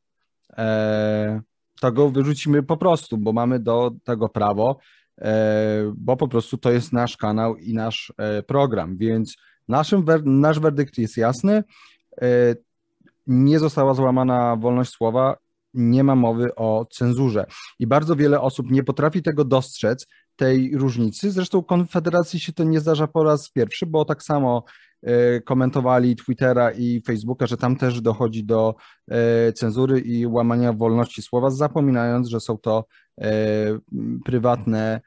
Eee, 0.56 1.40
to 1.82 1.92
go 1.92 2.10
wyrzucimy 2.10 2.62
po 2.62 2.76
prostu, 2.76 3.18
bo 3.18 3.32
mamy 3.32 3.58
do 3.58 3.90
tego 4.04 4.28
prawo, 4.28 4.78
e, 5.20 5.92
bo 5.96 6.16
po 6.16 6.28
prostu 6.28 6.58
to 6.58 6.70
jest 6.70 6.92
nasz 6.92 7.16
kanał 7.16 7.56
i 7.56 7.74
nasz 7.74 8.12
e, 8.18 8.42
program, 8.42 8.96
więc 8.96 9.36
Naszym, 9.72 10.04
nasz 10.24 10.60
werdykt 10.60 10.98
jest 10.98 11.16
jasny. 11.16 11.64
E, 12.22 12.26
nie 13.26 13.58
została 13.58 13.94
złamana 13.94 14.56
wolność 14.56 14.90
słowa, 14.90 15.36
nie 15.74 16.04
ma 16.04 16.14
mowy 16.14 16.54
o 16.54 16.86
cenzurze. 16.90 17.46
I 17.78 17.86
bardzo 17.86 18.16
wiele 18.16 18.40
osób 18.40 18.70
nie 18.70 18.82
potrafi 18.84 19.22
tego 19.22 19.44
dostrzec, 19.44 20.06
tej 20.36 20.76
różnicy. 20.76 21.30
Zresztą 21.30 21.62
Konfederacji 21.62 22.40
się 22.40 22.52
to 22.52 22.64
nie 22.64 22.80
zdarza 22.80 23.06
po 23.06 23.24
raz 23.24 23.50
pierwszy, 23.50 23.86
bo 23.86 24.04
tak 24.04 24.22
samo 24.22 24.64
e, 25.02 25.40
komentowali 25.40 26.16
Twittera 26.16 26.70
i 26.70 27.02
Facebooka, 27.06 27.46
że 27.46 27.56
tam 27.56 27.76
też 27.76 28.00
dochodzi 28.00 28.44
do 28.44 28.74
e, 29.10 29.52
cenzury 29.52 30.00
i 30.00 30.26
łamania 30.26 30.72
wolności 30.72 31.22
słowa, 31.22 31.50
zapominając, 31.50 32.28
że 32.28 32.40
są 32.40 32.58
to 32.58 32.84
prywatne 34.24 35.00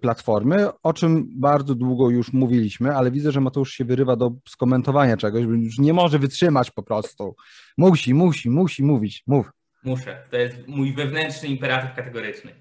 platformy, 0.00 0.68
o 0.82 0.92
czym 0.92 1.28
bardzo 1.40 1.74
długo 1.74 2.10
już 2.10 2.32
mówiliśmy, 2.32 2.96
ale 2.96 3.10
widzę, 3.10 3.32
że 3.32 3.40
Mateusz 3.40 3.72
się 3.72 3.84
wyrywa 3.84 4.16
do 4.16 4.32
skomentowania 4.48 5.16
czegoś, 5.16 5.42
już 5.42 5.78
nie 5.78 5.92
może 5.92 6.18
wytrzymać 6.18 6.70
po 6.70 6.82
prostu. 6.82 7.36
Musi, 7.78 8.14
musi, 8.14 8.50
musi 8.50 8.82
mówić. 8.82 9.22
Mów. 9.26 9.50
Muszę. 9.84 10.22
To 10.30 10.36
jest 10.36 10.68
mój 10.68 10.94
wewnętrzny 10.94 11.48
imperatyw 11.48 11.96
kategoryczny. 11.96 12.52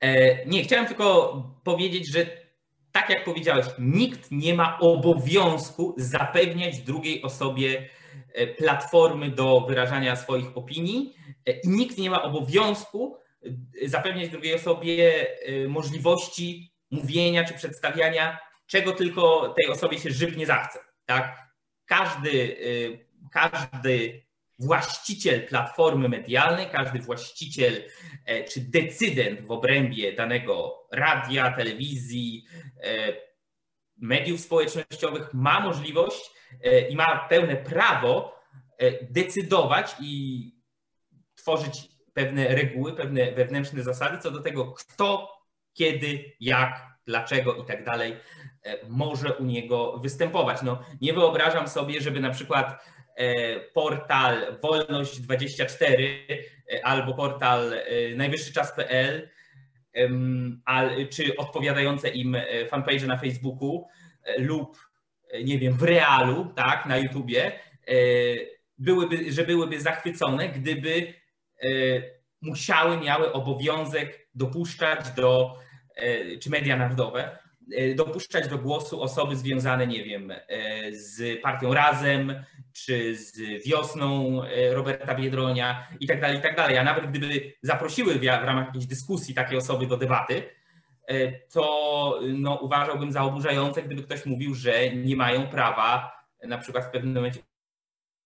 E, 0.00 0.46
nie, 0.46 0.62
chciałem 0.62 0.86
tylko 0.86 1.34
powiedzieć, 1.64 2.08
że 2.08 2.26
tak 2.92 3.10
jak 3.10 3.24
powiedziałeś, 3.24 3.66
nikt 3.78 4.30
nie 4.30 4.54
ma 4.54 4.78
obowiązku 4.78 5.94
zapewniać 5.96 6.78
drugiej 6.78 7.22
osobie 7.22 7.88
e, 8.34 8.46
platformy 8.46 9.30
do 9.30 9.60
wyrażania 9.68 10.16
swoich 10.16 10.56
opinii 10.56 11.14
i 11.64 11.68
nikt 11.68 11.98
nie 11.98 12.10
ma 12.10 12.22
obowiązku 12.22 13.16
zapewniać 13.86 14.28
drugiej 14.28 14.54
osobie 14.54 15.26
y, 15.48 15.68
możliwości 15.68 16.72
mówienia 16.90 17.44
czy 17.44 17.54
przedstawiania, 17.54 18.38
czego 18.66 18.92
tylko 18.92 19.54
tej 19.56 19.68
osobie 19.68 19.98
się 19.98 20.10
żywnie 20.10 20.46
zachce. 20.46 20.78
Tak? 21.06 21.38
Każdy, 21.86 22.30
y, 22.30 23.06
każdy 23.32 24.24
właściciel 24.58 25.46
platformy 25.46 26.08
medialnej, 26.08 26.66
każdy 26.70 26.98
właściciel 26.98 27.82
e, 28.26 28.44
czy 28.44 28.60
decydent 28.60 29.40
w 29.40 29.50
obrębie 29.50 30.12
danego 30.12 30.86
radia, 30.92 31.52
telewizji, 31.52 32.44
e, 32.82 33.16
mediów 33.96 34.40
społecznościowych 34.40 35.34
ma 35.34 35.60
możliwość 35.60 36.30
e, 36.62 36.88
i 36.88 36.96
ma 36.96 37.28
pełne 37.28 37.56
prawo 37.56 38.34
decydować 39.02 39.96
i 40.00 40.50
tworzyć 41.34 41.88
pewne 42.14 42.48
reguły, 42.48 42.92
pewne 42.92 43.32
wewnętrzne 43.32 43.82
zasady 43.82 44.18
co 44.18 44.30
do 44.30 44.40
tego, 44.40 44.72
kto, 44.72 45.38
kiedy, 45.72 46.32
jak, 46.40 46.94
dlaczego 47.06 47.54
i 47.54 47.64
tak 47.64 47.84
dalej 47.84 48.16
e, 48.62 48.76
może 48.88 49.34
u 49.34 49.44
niego 49.44 49.98
występować. 49.98 50.62
No, 50.62 50.82
nie 51.00 51.12
wyobrażam 51.12 51.68
sobie, 51.68 52.00
żeby 52.00 52.20
na 52.20 52.30
przykład 52.30 52.84
e, 53.16 53.60
portal 53.60 54.58
Wolność24 54.62 56.08
e, 56.72 56.86
albo 56.86 57.14
portal 57.14 57.74
najwyższyczas.pl 58.16 59.28
czy 61.10 61.36
odpowiadające 61.36 62.08
im 62.08 62.36
fanpage 62.68 63.06
na 63.06 63.16
Facebooku 63.16 63.88
lub 64.38 64.78
nie 65.44 65.58
wiem, 65.58 65.74
w 65.74 65.82
realu, 65.82 66.52
tak, 66.56 66.86
na 66.86 66.98
YouTubie, 66.98 67.52
byłyby, 68.78 69.32
że 69.32 69.44
byłyby 69.44 69.80
zachwycone, 69.80 70.48
gdyby 70.48 71.14
musiały, 72.44 72.96
miały 72.96 73.32
obowiązek 73.32 74.28
dopuszczać 74.34 75.10
do, 75.10 75.58
e, 75.96 76.38
czy 76.38 76.50
media 76.50 76.76
narodowe, 76.76 77.38
e, 77.72 77.94
dopuszczać 77.94 78.48
do 78.48 78.58
głosu 78.58 79.02
osoby 79.02 79.36
związane, 79.36 79.86
nie 79.86 80.04
wiem, 80.04 80.32
z 80.92 81.42
partią 81.42 81.74
Razem, 81.74 82.44
czy 82.72 83.16
z 83.16 83.38
wiosną 83.66 84.40
Roberta 84.70 85.14
Biedronia 85.14 85.88
i 86.00 86.06
tak 86.06 86.20
dalej, 86.20 86.38
i 86.38 86.42
tak 86.42 86.56
dalej. 86.56 86.78
A 86.78 86.84
nawet 86.84 87.10
gdyby 87.10 87.52
zaprosiły 87.62 88.14
w 88.14 88.24
ramach 88.24 88.66
jakiejś 88.66 88.86
dyskusji 88.86 89.34
takie 89.34 89.56
osoby 89.56 89.86
do 89.86 89.96
debaty, 89.96 90.42
to 91.52 92.20
no, 92.34 92.54
uważałbym 92.54 93.12
za 93.12 93.22
oburzające, 93.22 93.82
gdyby 93.82 94.02
ktoś 94.02 94.26
mówił, 94.26 94.54
że 94.54 94.90
nie 94.90 95.16
mają 95.16 95.46
prawa 95.46 96.12
na 96.42 96.58
przykład 96.58 96.84
w 96.84 96.90
pewnym 96.90 97.14
momencie. 97.14 97.40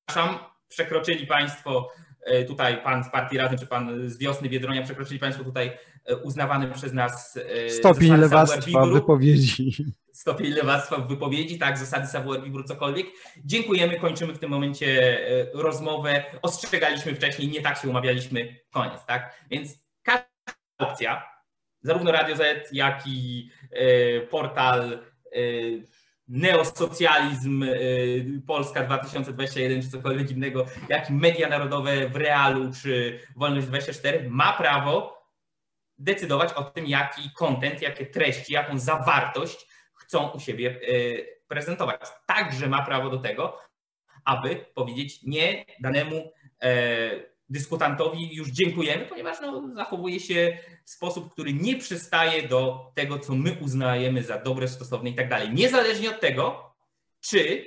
Przepraszam, 0.06 0.38
przekroczyli 0.68 1.26
Państwo 1.26 1.90
E, 2.07 2.07
tutaj 2.46 2.82
pan 2.82 3.04
z 3.04 3.10
partii 3.10 3.38
Razem, 3.38 3.58
czy 3.58 3.66
pan 3.66 4.10
z 4.10 4.18
Wiosny 4.18 4.48
Biedronia 4.48 4.82
przekroczyli 4.82 5.20
Państwo 5.20 5.44
tutaj 5.44 5.78
e, 6.04 6.16
uznawany 6.16 6.70
przez 6.72 6.92
nas 6.92 7.38
e, 7.66 7.70
stopień 7.70 8.16
lewactwa 8.16 8.86
w 8.86 8.92
wypowiedzi. 8.92 9.76
Stopień 10.12 10.52
lewactwa 10.52 10.96
w 10.96 11.08
wypowiedzi, 11.08 11.58
tak, 11.58 11.78
zasady 11.78 12.06
savoir 12.06 12.42
vivre, 12.42 12.64
cokolwiek. 12.64 13.06
Dziękujemy, 13.44 14.00
kończymy 14.00 14.34
w 14.34 14.38
tym 14.38 14.50
momencie 14.50 15.18
rozmowę. 15.54 16.24
Ostrzegaliśmy 16.42 17.14
wcześniej, 17.14 17.48
nie 17.48 17.62
tak 17.62 17.78
się 17.78 17.88
umawialiśmy, 17.88 18.56
koniec, 18.70 19.06
tak? 19.06 19.44
Więc 19.50 19.84
każda 20.02 20.24
opcja, 20.78 21.22
zarówno 21.82 22.12
Radio 22.12 22.36
Z, 22.36 22.68
jak 22.72 23.02
i 23.06 23.50
portal 24.30 24.98
neosocjalizm 26.28 27.62
y, 27.62 28.42
Polska 28.46 28.84
2021 28.84 29.82
czy 29.82 29.90
cokolwiek 29.90 30.30
innego, 30.30 30.66
jak 30.88 31.10
media 31.10 31.48
narodowe 31.48 32.08
w 32.08 32.16
realu 32.16 32.70
czy 32.82 33.20
Wolność 33.36 33.66
24 33.66 34.30
ma 34.30 34.52
prawo 34.52 35.18
decydować 35.98 36.52
o 36.52 36.64
tym, 36.64 36.86
jaki 36.86 37.30
kontent, 37.30 37.82
jakie 37.82 38.06
treści, 38.06 38.52
jaką 38.52 38.78
zawartość 38.78 39.66
chcą 39.94 40.30
u 40.30 40.40
siebie 40.40 40.80
y, 40.88 41.38
prezentować. 41.48 42.00
Także 42.26 42.68
ma 42.68 42.82
prawo 42.82 43.10
do 43.10 43.18
tego, 43.18 43.58
aby 44.24 44.64
powiedzieć 44.74 45.22
nie 45.22 45.64
danemu 45.80 46.32
e, 46.62 47.10
dyskutantowi 47.48 48.34
już 48.34 48.48
dziękujemy, 48.48 49.06
ponieważ 49.06 49.40
no, 49.40 49.74
zachowuje 49.74 50.20
się 50.20 50.58
w 50.84 50.90
sposób, 50.90 51.32
który 51.32 51.52
nie 51.52 51.76
przystaje 51.76 52.48
do 52.48 52.92
tego, 52.94 53.18
co 53.18 53.34
my 53.34 53.56
uznajemy 53.60 54.22
za 54.22 54.38
dobre, 54.38 54.68
stosowne 54.68 55.10
i 55.10 55.14
tak 55.14 55.28
dalej. 55.28 55.54
Niezależnie 55.54 56.10
od 56.10 56.20
tego, 56.20 56.74
czy 57.20 57.64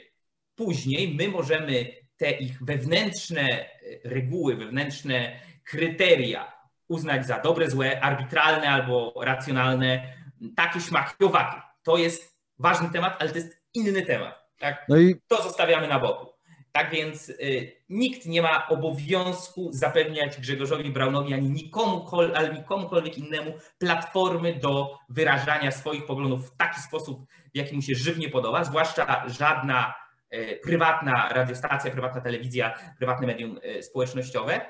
później 0.55 1.15
my 1.15 1.27
możemy 1.27 2.01
te 2.17 2.31
ich 2.31 2.63
wewnętrzne 2.63 3.49
e, 3.49 3.69
reguły, 4.03 4.55
wewnętrzne 4.55 5.39
kryteria 5.63 6.61
uznać 6.87 7.27
za 7.27 7.39
dobre, 7.39 7.69
złe, 7.69 8.01
arbitralne 8.01 8.69
albo 8.69 9.13
racjonalne, 9.21 10.13
takie 10.55 10.79
śmaki, 10.79 11.25
owaki. 11.25 11.61
To 11.83 11.97
jest 11.97 12.37
ważny 12.59 12.89
temat, 12.89 13.15
ale 13.19 13.29
to 13.29 13.35
jest 13.35 13.61
inny 13.73 14.01
temat. 14.01 14.35
Tak? 14.59 14.85
No 14.89 14.97
i... 14.97 15.15
To 15.27 15.43
zostawiamy 15.43 15.87
na 15.87 15.99
boku. 15.99 16.30
Tak 16.71 16.91
więc 16.91 17.29
y, 17.29 17.71
nikt 17.89 18.25
nie 18.25 18.41
ma 18.41 18.67
obowiązku 18.67 19.69
zapewniać 19.73 20.39
Grzegorzowi 20.39 20.89
Braunowi 20.91 21.33
ani 21.33 21.49
nikomu, 21.49 22.07
ale 22.35 22.53
nikomukolwiek 22.53 23.17
innemu 23.17 23.53
platformy 23.77 24.55
do 24.55 24.97
wyrażania 25.09 25.71
swoich 25.71 26.05
poglądów 26.05 26.49
w 26.49 26.57
taki 26.57 26.81
sposób, 26.81 27.25
w 27.53 27.57
jaki 27.57 27.75
mu 27.75 27.81
się 27.81 27.95
żywnie 27.95 28.29
podoba, 28.29 28.63
zwłaszcza 28.63 29.29
żadna 29.29 29.93
y, 30.33 30.59
prywatna 30.63 31.29
radiostacja, 31.29 31.91
prywatna 31.91 32.21
telewizja, 32.21 32.73
prywatne 32.97 33.27
medium 33.27 33.59
y, 33.77 33.83
społecznościowe. 33.83 34.61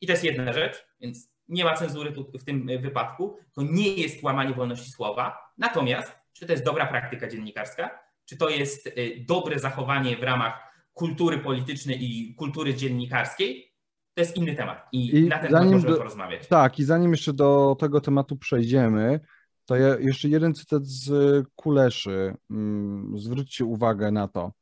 I 0.00 0.06
to 0.06 0.12
jest 0.12 0.24
jedna 0.24 0.52
rzecz, 0.52 0.86
więc 1.00 1.30
nie 1.48 1.64
ma 1.64 1.74
cenzury 1.74 2.12
w 2.34 2.44
tym 2.44 2.66
wypadku, 2.80 3.38
to 3.54 3.62
nie 3.62 3.94
jest 3.94 4.22
łamanie 4.22 4.54
wolności 4.54 4.90
słowa. 4.90 5.38
Natomiast, 5.58 6.18
czy 6.32 6.46
to 6.46 6.52
jest 6.52 6.64
dobra 6.64 6.86
praktyka 6.86 7.28
dziennikarska, 7.28 7.98
czy 8.24 8.36
to 8.36 8.48
jest 8.48 8.90
dobre 9.26 9.58
zachowanie 9.58 10.16
w 10.16 10.22
ramach 10.22 10.67
kultury 10.98 11.38
politycznej 11.38 12.04
i 12.04 12.34
kultury 12.34 12.74
dziennikarskiej, 12.74 13.72
to 14.14 14.20
jest 14.22 14.36
inny 14.36 14.54
temat 14.54 14.88
i, 14.92 15.18
I 15.18 15.28
na 15.28 15.38
ten 15.38 15.50
temat 15.50 15.64
możemy 15.64 15.92
do, 15.92 15.96
porozmawiać. 15.96 16.48
Tak, 16.48 16.78
i 16.78 16.84
zanim 16.84 17.10
jeszcze 17.10 17.32
do 17.32 17.76
tego 17.80 18.00
tematu 18.00 18.36
przejdziemy, 18.36 19.20
to 19.64 19.76
ja, 19.76 19.98
jeszcze 19.98 20.28
jeden 20.28 20.54
cytat 20.54 20.84
z 20.84 21.10
Kuleszy. 21.56 22.34
Mm, 22.50 23.18
zwróćcie 23.18 23.64
uwagę 23.64 24.10
na 24.10 24.28
to. 24.28 24.52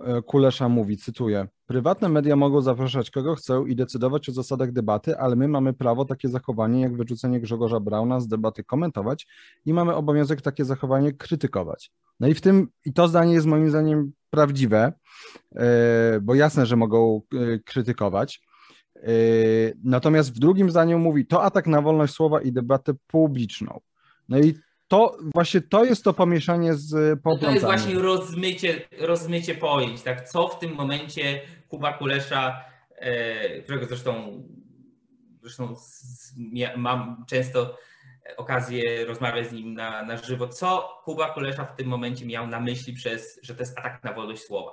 E, 0.00 0.22
Kulesza 0.22 0.68
mówi, 0.68 0.96
cytuję: 0.96 1.46
Prywatne 1.66 2.08
media 2.08 2.36
mogą 2.36 2.60
zapraszać 2.60 3.10
kogo 3.10 3.34
chcą 3.34 3.66
i 3.66 3.76
decydować 3.76 4.28
o 4.28 4.32
zasadach 4.32 4.72
debaty, 4.72 5.18
ale 5.18 5.36
my 5.36 5.48
mamy 5.48 5.72
prawo 5.72 6.04
takie 6.04 6.28
zachowanie 6.28 6.80
jak 6.80 6.96
wyrzucenie 6.96 7.40
Grzegorza 7.40 7.80
Brauna 7.80 8.20
z 8.20 8.28
debaty 8.28 8.64
komentować 8.64 9.26
i 9.66 9.72
mamy 9.74 9.94
obowiązek 9.94 10.42
takie 10.42 10.64
zachowanie 10.64 11.12
krytykować. 11.12 11.92
No 12.20 12.28
i 12.28 12.34
w 12.34 12.40
tym, 12.40 12.68
i 12.84 12.92
to 12.92 13.08
zdanie 13.08 13.34
jest 13.34 13.46
moim 13.46 13.70
zdaniem 13.70 14.12
prawdziwe, 14.30 14.92
e, 15.56 16.20
bo 16.22 16.34
jasne, 16.34 16.66
że 16.66 16.76
mogą 16.76 17.22
e, 17.32 17.58
krytykować. 17.58 18.48
Natomiast 19.84 20.34
w 20.34 20.38
drugim 20.38 20.70
zdaniu 20.70 20.98
mówi, 20.98 21.26
to 21.26 21.42
atak 21.42 21.66
na 21.66 21.82
wolność 21.82 22.14
słowa 22.14 22.40
i 22.40 22.52
debatę 22.52 22.92
publiczną. 23.06 23.80
No 24.28 24.38
i 24.38 24.54
to 24.88 25.18
właśnie 25.34 25.60
to 25.60 25.84
jest 25.84 26.04
to 26.04 26.14
pomieszanie 26.14 26.74
z 26.74 27.18
poplątaniem. 27.20 27.48
To 27.48 27.54
jest 27.54 27.64
właśnie 27.64 27.94
rozmycie, 27.94 28.88
rozmycie 29.00 29.54
pojęć, 29.54 30.02
tak? 30.02 30.28
Co 30.28 30.48
w 30.48 30.58
tym 30.58 30.74
momencie 30.74 31.40
Kuba 31.68 31.92
Kulesza, 31.92 32.64
e, 32.90 33.62
którego 33.62 33.86
zresztą, 33.86 34.42
zresztą 35.42 35.74
mam 36.76 37.24
często 37.28 37.76
okazję 38.36 39.04
rozmawiać 39.04 39.48
z 39.48 39.52
nim 39.52 39.74
na, 39.74 40.02
na 40.02 40.16
żywo, 40.16 40.48
co 40.48 41.00
Kuba 41.04 41.30
Kulesza 41.30 41.64
w 41.64 41.76
tym 41.76 41.86
momencie 41.86 42.26
miał 42.26 42.46
na 42.46 42.60
myśli 42.60 42.92
przez, 42.92 43.40
że 43.42 43.54
to 43.54 43.62
jest 43.62 43.78
atak 43.78 44.04
na 44.04 44.12
wolność 44.12 44.42
słowa. 44.42 44.72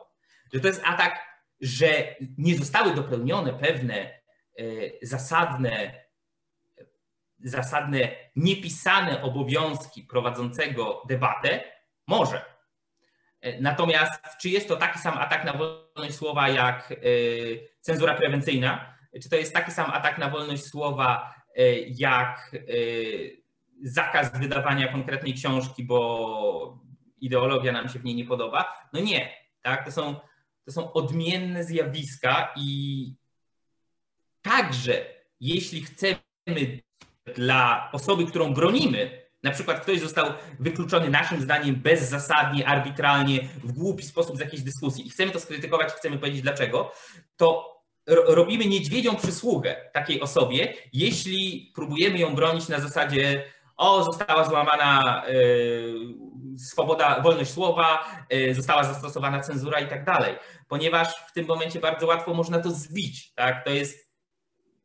Że 0.53 0.59
to 0.59 0.67
jest 0.67 0.81
atak, 0.85 1.19
że 1.61 2.15
nie 2.37 2.57
zostały 2.57 2.95
dopełnione 2.95 3.53
pewne 3.53 3.95
e, 4.57 4.63
zasadne 5.01 6.05
zasadne, 7.39 8.11
niepisane 8.35 9.21
obowiązki 9.21 10.03
prowadzącego 10.03 11.03
debatę, 11.09 11.63
może. 12.07 12.45
E, 13.41 13.61
natomiast 13.61 14.23
czy 14.41 14.49
jest 14.49 14.67
to 14.67 14.75
taki 14.75 14.99
sam 14.99 15.17
atak 15.17 15.45
na 15.45 15.53
wolność 15.53 16.15
słowa 16.15 16.49
jak 16.49 16.91
e, 16.91 16.95
cenzura 17.81 18.13
prewencyjna? 18.13 18.95
Czy 19.23 19.29
to 19.29 19.35
jest 19.35 19.53
taki 19.53 19.71
sam 19.71 19.91
atak 19.91 20.17
na 20.17 20.29
wolność 20.29 20.63
słowa 20.63 21.35
jak 21.87 22.55
zakaz 23.83 24.39
wydawania 24.39 24.91
konkretnej 24.91 25.33
książki, 25.33 25.83
bo 25.83 26.79
ideologia 27.21 27.71
nam 27.71 27.89
się 27.89 27.99
w 27.99 28.03
niej 28.03 28.15
nie 28.15 28.25
podoba? 28.25 28.73
No 28.93 28.99
nie. 28.99 29.29
Tak? 29.61 29.85
To, 29.85 29.91
są, 29.91 30.15
to 30.65 30.71
są 30.71 30.93
odmienne 30.93 31.63
zjawiska 31.63 32.53
i 32.55 33.13
także 34.41 35.05
jeśli 35.39 35.81
chcemy 35.81 36.79
dla 37.35 37.89
osoby, 37.91 38.25
którą 38.25 38.53
bronimy, 38.53 39.25
na 39.43 39.51
przykład 39.51 39.79
ktoś 39.79 39.99
został 39.99 40.33
wykluczony 40.59 41.09
naszym 41.09 41.41
zdaniem 41.41 41.75
bezzasadnie, 41.75 42.67
arbitralnie, 42.67 43.49
w 43.63 43.71
głupi 43.71 44.03
sposób 44.03 44.37
z 44.37 44.39
jakiejś 44.39 44.63
dyskusji 44.63 45.07
i 45.07 45.09
chcemy 45.09 45.31
to 45.31 45.39
skrytykować, 45.39 45.93
chcemy 45.93 46.17
powiedzieć 46.17 46.41
dlaczego, 46.41 46.91
to 47.37 47.75
robimy 48.07 48.65
niedźwiedzią 48.65 49.15
przysługę 49.15 49.75
takiej 49.93 50.21
osobie, 50.21 50.73
jeśli 50.93 51.71
próbujemy 51.75 52.19
ją 52.19 52.35
bronić 52.35 52.67
na 52.67 52.79
zasadzie 52.79 53.43
o, 53.77 54.03
została 54.03 54.45
złamana 54.45 55.23
y, 55.29 55.93
swoboda, 56.57 57.21
wolność 57.21 57.51
słowa, 57.51 58.05
y, 58.33 58.53
została 58.53 58.83
zastosowana 58.83 59.39
cenzura 59.39 59.79
i 59.79 59.87
tak 59.87 60.05
dalej, 60.05 60.35
ponieważ 60.67 61.07
w 61.27 61.33
tym 61.33 61.45
momencie 61.45 61.79
bardzo 61.79 62.07
łatwo 62.07 62.33
można 62.33 62.59
to 62.59 62.71
zbić. 62.71 63.33
Tak? 63.33 63.65
To 63.65 63.69
jest 63.69 64.11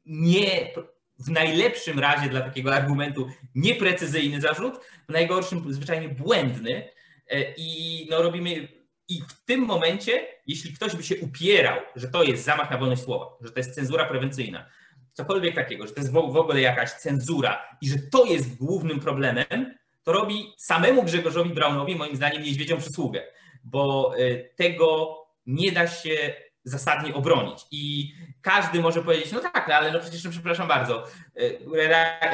nie 0.06 0.74
w 1.18 1.30
najlepszym 1.30 1.98
razie 1.98 2.28
dla 2.28 2.40
takiego 2.40 2.74
argumentu 2.74 3.28
nieprecyzyjny 3.54 4.40
zarzut, 4.40 4.80
w 5.08 5.12
najgorszym 5.12 5.72
zwyczajnie 5.72 6.08
błędny 6.08 6.88
e, 7.28 7.54
i 7.56 8.06
no 8.10 8.22
robimy 8.22 8.68
i 9.08 9.22
w 9.28 9.44
tym 9.44 9.60
momencie, 9.60 10.26
jeśli 10.46 10.72
ktoś 10.72 10.96
by 10.96 11.02
się 11.02 11.16
upierał, 11.16 11.80
że 11.96 12.08
to 12.08 12.22
jest 12.22 12.44
zamach 12.44 12.70
na 12.70 12.78
wolność 12.78 13.02
słowa, 13.02 13.26
że 13.40 13.52
to 13.52 13.60
jest 13.60 13.74
cenzura 13.74 14.04
prewencyjna, 14.04 14.66
cokolwiek 15.12 15.54
takiego, 15.54 15.86
że 15.86 15.92
to 15.92 16.00
jest 16.00 16.12
w 16.12 16.16
ogóle 16.16 16.60
jakaś 16.60 16.90
cenzura 16.90 17.62
i 17.80 17.88
że 17.88 17.98
to 18.12 18.24
jest 18.24 18.56
głównym 18.56 19.00
problemem, 19.00 19.74
to 20.02 20.12
robi 20.12 20.52
samemu 20.56 21.02
Grzegorzowi 21.02 21.50
Braunowi 21.50 21.96
moim 21.96 22.16
zdaniem 22.16 22.42
niedźwiedzią 22.42 22.76
przysługę, 22.78 23.22
bo 23.64 24.14
e, 24.18 24.36
tego 24.38 25.16
nie 25.46 25.72
da 25.72 25.86
się 25.86 26.34
zasadnie 26.64 27.14
obronić. 27.14 27.66
I 27.70 28.14
każdy 28.42 28.80
może 28.80 29.02
powiedzieć, 29.02 29.32
no 29.32 29.40
tak, 29.40 29.70
ale 29.70 29.92
no 29.92 30.00
przecież, 30.00 30.24
no 30.24 30.30
przepraszam 30.30 30.68
bardzo, 30.68 31.04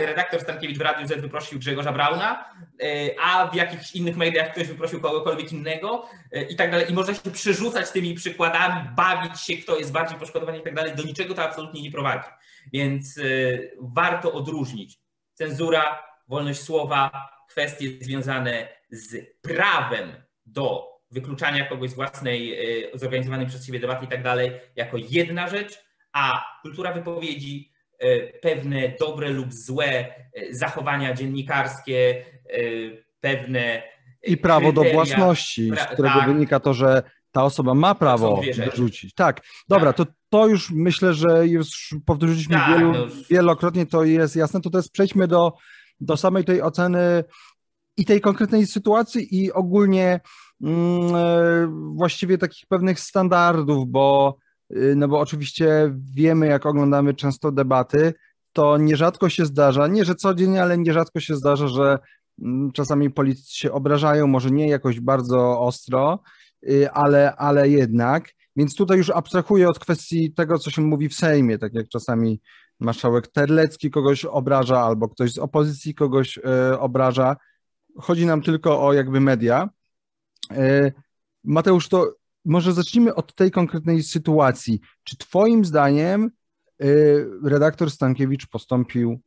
e, 0.01 0.07
redaktor 0.07 0.41
Stankiewicz 0.41 0.79
w 0.79 0.81
Radiu 0.81 1.07
Z 1.07 1.21
wyprosił 1.21 1.59
Grzegorza 1.59 1.93
Brauna, 1.93 2.45
e, 2.83 2.87
a 3.23 3.47
w 3.47 3.55
jakichś 3.55 3.93
innych 3.93 4.17
mediach 4.17 4.53
ktoś 4.53 4.69
wyprosił 4.69 5.01
kogokolwiek 5.01 5.53
innego 5.53 6.09
e, 6.33 6.43
i 6.43 6.57
tak 6.57 6.71
dalej. 6.71 6.91
I 6.91 6.95
można 6.95 7.15
się 7.15 7.31
przerzucać 7.31 7.91
tymi 7.91 8.15
przykładami, 8.15 8.89
bawić 8.97 9.41
się, 9.41 9.57
kto 9.57 9.79
jest 9.79 9.93
bardziej 9.93 10.19
poszkodowany 10.19 10.59
i 10.59 10.62
tak 10.62 10.75
dalej. 10.75 10.95
Do 10.95 11.03
niczego 11.03 11.35
to 11.35 11.43
absolutnie 11.43 11.83
nie 11.83 11.91
prowadzi. 11.91 12.29
Więc 12.73 13.21
warto 13.81 14.33
odróżnić 14.33 14.99
cenzura, 15.35 16.03
wolność 16.29 16.61
słowa, 16.61 17.29
kwestie 17.49 17.89
związane 18.01 18.69
z 18.91 19.27
prawem 19.43 20.12
do 20.47 20.95
wykluczania 21.11 21.66
kogoś 21.66 21.90
z 21.90 21.95
własnej, 21.95 22.55
e, 22.95 22.99
zorganizowanej 22.99 23.47
przez 23.47 23.66
siebie 23.66 23.81
debaty 23.81 24.05
i 24.05 24.09
tak 24.09 24.23
dalej, 24.23 24.53
jako 24.77 24.97
jedna 25.11 25.49
rzecz, 25.49 25.79
a 26.12 26.45
kultura 26.62 26.92
wypowiedzi, 26.92 27.73
e, 27.99 28.27
pewne 28.27 28.92
dobre 29.01 29.31
lub 29.31 29.53
złe 29.53 29.87
e, 29.87 30.12
zachowania 30.51 31.14
dziennikarskie, 31.14 32.25
pewne. 33.21 33.83
I 34.23 34.37
prawo 34.37 34.73
kryteria, 34.73 34.90
do 34.90 34.95
własności, 34.95 35.71
z 35.71 35.87
którego 35.87 36.19
tak, 36.19 36.29
wynika 36.29 36.61
to, 36.61 36.75
że 36.75 37.03
ta 37.33 37.45
osoba 37.45 37.75
ma 37.75 37.95
prawo 37.95 38.40
wyrzucić. 38.57 39.14
Tak, 39.14 39.40
dobra, 39.69 39.92
tak. 39.92 40.07
to, 40.07 40.12
to 40.29 40.47
już 40.47 40.71
myślę, 40.71 41.14
że 41.14 41.47
już 41.47 41.95
powtórzyliśmy 42.07 42.57
tak, 42.57 42.69
wielu, 42.69 42.92
no 42.92 43.07
wielokrotnie, 43.31 43.87
to 43.87 44.05
jest 44.05 44.37
jasne. 44.37 44.61
To 44.61 44.71
teraz 44.71 44.88
przejdźmy 44.88 45.29
do, 45.29 45.53
do 46.01 46.16
samej 46.16 46.45
tej 46.45 46.62
oceny 46.62 47.25
i 47.97 48.05
tej 48.05 48.21
konkretnej 48.21 48.66
sytuacji 48.66 49.45
i 49.45 49.53
ogólnie 49.53 50.21
właściwie 51.95 52.38
takich 52.38 52.66
pewnych 52.66 53.01
standardów, 53.01 53.88
bo, 53.88 54.37
y, 54.77 54.95
no 54.97 55.09
bo 55.09 55.21
oczywiście 55.21 55.95
wiemy, 56.14 56.47
jak 56.47 56.66
oglądamy 56.66 57.14
często 57.14 57.53
debaty, 57.53 58.14
to 58.53 58.77
nierzadko 58.77 59.29
się 59.29 59.47
zdarza, 59.47 59.87
nie 59.87 60.05
że 60.05 60.14
codziennie, 60.14 60.62
ale 60.62 60.79
nierzadko 60.79 61.21
się 61.21 61.37
zdarza, 61.37 61.69
że 61.69 61.99
mm, 62.42 62.73
czasami 62.73 63.11
politycy 63.11 63.57
się 63.57 63.73
obrażają, 63.73 64.27
może 64.27 64.51
nie 64.51 64.69
jakoś 64.69 65.01
bardzo 65.01 65.61
ostro, 65.61 66.23
y, 66.71 66.90
ale, 66.90 67.37
ale 67.37 67.69
jednak. 67.69 68.31
Więc 68.57 68.75
tutaj 68.75 68.99
już 68.99 69.11
abstrahuję 69.11 69.69
od 69.69 69.79
kwestii 69.79 70.33
tego, 70.33 70.59
co 70.59 70.71
się 70.71 70.83
mówi 70.83 71.09
w 71.09 71.14
Sejmie, 71.14 71.59
tak 71.59 71.75
jak 71.75 71.88
czasami 71.88 72.40
marszałek 72.81 73.29
Terlecki 73.29 73.90
kogoś 73.90 74.25
obraża, 74.25 74.81
albo 74.81 75.09
ktoś 75.09 75.33
z 75.33 75.38
opozycji 75.38 75.95
kogoś 75.95 76.38
y, 76.38 76.79
obraża. 76.79 77.37
Chodzi 77.99 78.27
nam 78.27 78.42
tylko 78.42 78.87
o 78.87 78.92
jakby 78.92 79.21
media. 79.21 79.69
E, 80.50 80.92
Mateusz, 81.44 81.88
to 81.88 82.14
może 82.44 82.72
zacznijmy 82.72 83.14
od 83.14 83.35
tej 83.35 83.50
konkretnej 83.50 84.02
sytuacji. 84.02 84.80
Czy 85.04 85.16
Twoim 85.16 85.64
zdaniem 85.64 86.30
e, 86.80 86.87
redaktor 87.44 87.90
Stankiewicz 87.90 88.46
postąpił 88.46 89.20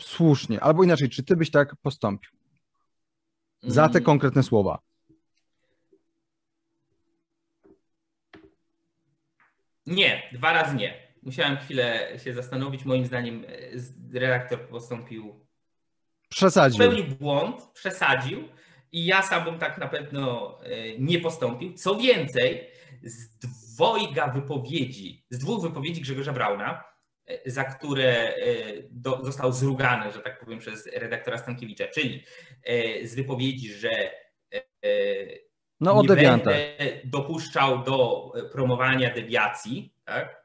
słusznie, 0.00 0.60
albo 0.60 0.84
inaczej, 0.84 1.08
czy 1.08 1.22
Ty 1.22 1.36
byś 1.36 1.50
tak 1.50 1.76
postąpił? 1.76 2.30
Za 3.62 3.88
te 3.88 3.98
mm. 3.98 4.04
konkretne 4.04 4.42
słowa. 4.42 4.78
Nie, 9.86 10.22
dwa 10.32 10.52
razy 10.52 10.76
nie. 10.76 11.12
Musiałem 11.22 11.56
chwilę 11.56 12.18
się 12.24 12.34
zastanowić. 12.34 12.84
Moim 12.84 13.06
zdaniem 13.06 13.44
e, 14.14 14.18
redaktor 14.20 14.68
postąpił. 14.68 15.46
Przesadził. 16.28 16.78
Popełnił 16.78 17.16
błąd, 17.16 17.62
przesadził. 17.74 18.48
I 18.92 19.06
ja 19.06 19.22
sam 19.22 19.44
bym 19.44 19.58
tak 19.58 19.78
na 19.78 19.88
pewno 19.88 20.58
e, 20.62 20.98
nie 20.98 21.20
postąpił. 21.20 21.72
Co 21.74 21.96
więcej, 21.96 22.70
z 23.02 23.38
dwojga 23.38 24.28
wypowiedzi, 24.28 25.24
z 25.30 25.38
dwóch 25.38 25.62
wypowiedzi 25.62 26.00
Grzegorza 26.00 26.32
Brauna, 26.32 26.84
e, 27.26 27.50
za 27.50 27.64
które 27.64 28.34
e, 28.34 28.34
do, 28.90 29.24
został 29.24 29.52
zrugany, 29.52 30.12
że 30.12 30.18
tak 30.18 30.40
powiem, 30.40 30.58
przez 30.58 30.86
redaktora 30.86 31.38
Stankiewicza, 31.38 31.88
czyli 31.88 32.24
z 33.04 33.14
wypowiedzi, 33.14 33.72
że 33.72 33.90
no, 35.80 36.02
nie 36.02 36.08
będę 36.08 36.74
dopuszczał 37.04 37.84
do 37.84 38.32
promowania 38.52 39.14
dewiacji, 39.14 39.94
tak? 40.04 40.42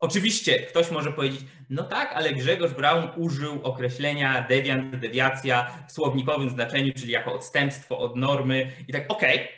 Oczywiście 0.00 0.62
ktoś 0.62 0.90
może 0.90 1.12
powiedzieć, 1.12 1.40
no 1.70 1.82
tak, 1.82 2.12
ale 2.12 2.32
Grzegorz 2.32 2.72
Braun 2.72 3.08
użył 3.16 3.62
określenia 3.62 4.46
dewiant, 4.48 4.96
dewiacja 4.96 5.84
w 5.88 5.92
słownikowym 5.92 6.50
znaczeniu, 6.50 6.92
czyli 6.96 7.12
jako 7.12 7.32
odstępstwo 7.32 7.98
od 7.98 8.16
normy 8.16 8.72
i 8.88 8.92
tak, 8.92 9.04
okej, 9.08 9.36
okay. 9.36 9.48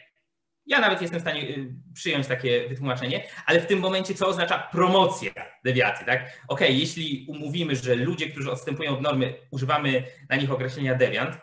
ja 0.67 0.81
nawet 0.81 1.03
jestem 1.03 1.19
w 1.19 1.23
stanie 1.23 1.43
y, 1.43 1.75
przyjąć 1.95 2.27
takie 2.27 2.69
wytłumaczenie, 2.69 3.23
ale 3.47 3.61
w 3.61 3.67
tym 3.67 3.79
momencie 3.79 4.15
co 4.15 4.27
oznacza 4.27 4.59
promocja 4.59 5.33
dewiacji, 5.65 6.07
tak? 6.07 6.21
Okej, 6.21 6.69
okay, 6.69 6.73
jeśli 6.73 7.27
umówimy, 7.29 7.77
że 7.77 7.95
ludzie, 7.95 8.31
którzy 8.31 8.51
odstępują 8.51 8.93
od 8.93 9.01
normy, 9.01 9.35
używamy 9.51 10.03
na 10.29 10.37
nich 10.37 10.53
określenia 10.53 10.95
dewiant, 10.95 11.35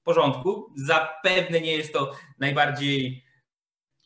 w 0.00 0.02
porządku, 0.02 0.72
zapewne 0.76 1.60
nie 1.60 1.72
jest 1.72 1.92
to 1.92 2.12
najbardziej 2.38 3.24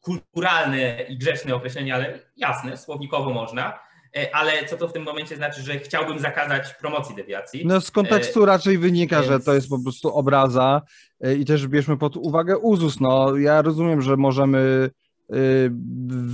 kulturalne 0.01 1.03
i 1.09 1.19
grzeczne 1.19 1.55
określenie, 1.55 1.95
ale 1.95 2.19
jasne, 2.37 2.77
słownikowo 2.77 3.31
można, 3.31 3.84
ale 4.33 4.65
co 4.67 4.77
to 4.77 4.89
w 4.89 4.93
tym 4.93 5.03
momencie 5.03 5.37
znaczy, 5.37 5.63
że 5.63 5.79
chciałbym 5.79 6.19
zakazać 6.19 6.75
promocji 6.75 7.17
dewiacji? 7.17 7.67
No 7.67 7.81
z 7.81 7.91
kontekstu 7.91 8.43
e, 8.43 8.47
raczej 8.47 8.79
wynika, 8.79 9.17
Więc... 9.17 9.33
że 9.33 9.41
to 9.41 9.55
jest 9.55 9.69
po 9.69 9.83
prostu 9.83 10.09
obraza 10.09 10.83
e, 11.21 11.35
i 11.35 11.45
też 11.45 11.69
bierzmy 11.69 11.97
pod 11.97 12.17
uwagę 12.17 12.59
uzus. 12.59 13.01
No 13.01 13.37
ja 13.37 13.63
rozumiem, 13.63 14.03
że 14.03 14.17
możemy 14.17 14.91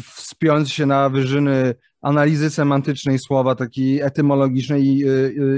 wspiąć 0.02 0.72
się 0.72 0.86
na 0.86 1.08
wyżyny 1.08 1.74
analizy 2.00 2.50
semantycznej 2.50 3.18
słowa, 3.18 3.54
takiej 3.54 4.00
etymologicznej 4.00 4.82
i 4.82 5.04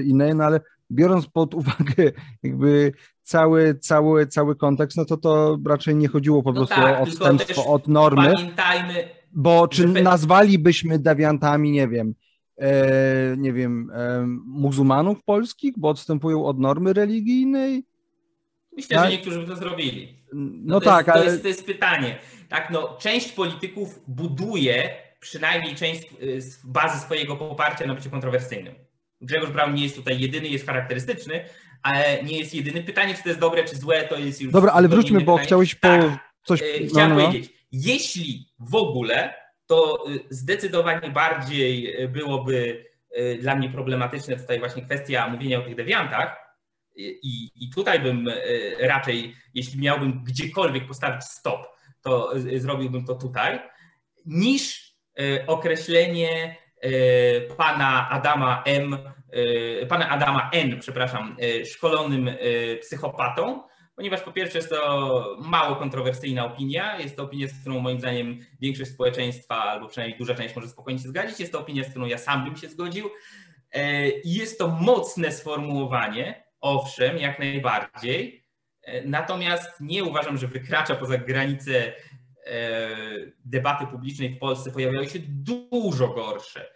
innej, 0.05 0.35
no 0.35 0.45
ale 0.45 0.61
biorąc 0.91 1.27
pod 1.27 1.55
uwagę 1.55 2.13
jakby 2.43 2.93
cały, 3.23 3.79
cały, 3.79 4.27
cały 4.27 4.57
kontekst, 4.57 4.97
no 4.97 5.05
to 5.05 5.17
to 5.17 5.59
raczej 5.67 5.95
nie 5.95 6.09
chodziło 6.09 6.43
po 6.43 6.53
no 6.53 6.57
prostu 6.57 6.75
tak, 6.75 6.99
o 6.99 7.03
odstępstwo 7.03 7.67
od 7.67 7.89
normy. 7.89 8.33
Pamiętajmy, 8.35 9.09
bo 9.33 9.68
czy 9.68 9.88
nazwalibyśmy 9.88 10.99
dewiantami, 10.99 11.71
nie 11.71 11.88
wiem, 11.88 12.14
e, 12.59 13.35
nie 13.37 13.53
wiem, 13.53 13.90
e, 13.95 14.27
muzułmanów 14.47 15.25
polskich, 15.25 15.75
bo 15.77 15.88
odstępują 15.88 16.45
od 16.45 16.59
normy 16.59 16.92
religijnej? 16.92 17.85
Myślę, 18.77 18.97
tak? 18.97 19.07
że 19.07 19.12
niektórzy 19.12 19.40
by 19.40 19.47
to 19.47 19.57
zrobili. 19.57 20.23
No, 20.33 20.51
no 20.64 20.81
to 20.81 20.87
tak, 20.87 21.07
jest, 21.07 21.16
ale... 21.16 21.25
To 21.25 21.31
jest, 21.31 21.42
to 21.42 21.49
jest 21.49 21.66
pytanie. 21.66 22.18
Tak, 22.49 22.71
no, 22.71 22.97
część 23.01 23.33
polityków 23.33 24.01
buduje 24.09 24.90
przynajmniej 25.21 25.75
część 25.75 26.11
bazy 26.64 27.01
swojego 27.01 27.37
poparcia 27.37 27.87
na 27.87 27.95
bycie 27.95 28.11
kontrowersyjnym. 28.11 28.75
Grzegorz 29.21 29.51
Braun 29.51 29.75
nie 29.75 29.83
jest 29.83 29.97
tutaj 29.97 30.21
jedyny, 30.21 30.49
jest 30.49 30.66
charakterystyczny, 30.66 31.45
ale 31.83 32.23
nie 32.23 32.38
jest 32.38 32.55
jedyny. 32.55 32.83
Pytanie, 32.83 33.14
czy 33.14 33.23
to 33.23 33.29
jest 33.29 33.40
dobre, 33.40 33.64
czy 33.64 33.77
złe, 33.77 34.09
to 34.09 34.18
jest 34.18 34.40
już... 34.40 34.53
Dobra, 34.53 34.73
ale 34.73 34.88
wróćmy, 34.88 35.21
bo 35.21 35.33
pytanie. 35.33 35.47
chciałeś 35.47 35.75
po... 35.75 35.88
Tak, 35.88 36.33
coś... 36.45 36.62
E, 36.62 36.87
chciałem 36.87 37.11
no, 37.11 37.16
no. 37.16 37.27
powiedzieć, 37.27 37.53
jeśli 37.73 38.53
w 38.59 38.75
ogóle, 38.75 39.35
to 39.67 40.05
y, 40.11 40.21
zdecydowanie 40.31 41.11
bardziej 41.11 42.03
y, 42.03 42.09
byłoby 42.09 42.87
y, 43.19 43.39
dla 43.41 43.57
mnie 43.57 43.69
problematyczne 43.69 44.37
tutaj 44.37 44.59
właśnie 44.59 44.83
kwestia 44.83 45.29
mówienia 45.29 45.59
o 45.59 45.63
tych 45.63 45.75
dewiantach. 45.75 46.37
I, 46.97 47.51
I 47.55 47.71
tutaj 47.71 48.01
bym 48.01 48.31
raczej, 48.79 49.35
jeśli 49.55 49.81
miałbym 49.81 50.25
gdziekolwiek 50.25 50.87
postawić 50.89 51.25
stop, 51.25 51.69
to 52.03 52.33
zrobiłbym 52.57 53.05
to 53.05 53.15
tutaj, 53.15 53.61
niż 54.27 54.95
określenie 55.47 56.57
pana 57.57 58.11
Adama 58.11 58.63
M, 58.67 58.99
pana 59.89 60.09
Adama 60.09 60.51
N, 60.53 60.81
przepraszam, 60.81 61.37
szkolonym 61.65 62.31
psychopatą, 62.81 63.63
ponieważ 63.97 64.21
po 64.21 64.33
pierwsze 64.33 64.59
jest 64.59 64.71
to 64.71 65.37
mało 65.41 65.77
kontrowersyjna 65.77 66.45
opinia, 66.45 66.99
jest 66.99 67.17
to 67.17 67.23
opinia, 67.23 67.49
z 67.49 67.61
którą 67.61 67.81
moim 67.81 67.99
zdaniem 67.99 68.39
większość 68.61 68.91
społeczeństwa, 68.91 69.55
albo 69.55 69.89
przynajmniej 69.89 70.19
duża 70.19 70.35
część 70.35 70.57
może 70.57 70.69
spokojnie 70.69 71.01
się 71.01 71.09
zgodzić, 71.09 71.41
jest 71.41 71.53
to 71.53 71.61
opinia, 71.61 71.85
z 71.85 71.91
którą 71.91 72.07
ja 72.07 72.19
sam 72.19 72.45
bym 72.45 72.57
się 72.57 72.69
zgodził. 72.69 73.11
E, 73.73 74.09
jest 74.25 74.59
to 74.59 74.69
mocne 74.69 75.33
sformułowanie, 75.33 76.45
owszem, 76.61 77.19
jak 77.19 77.39
najbardziej, 77.39 78.45
e, 78.83 79.07
natomiast 79.07 79.81
nie 79.81 80.05
uważam, 80.05 80.39
że 80.39 80.49
wykracza 80.49 80.95
poza 80.95 81.19
granice 81.19 81.93
e, 82.47 82.89
debaty 83.45 83.87
publicznej 83.87 84.35
w 84.35 84.39
Polsce, 84.39 84.71
pojawiały 84.71 85.09
się 85.09 85.19
dużo 85.29 86.09
gorsze 86.09 86.73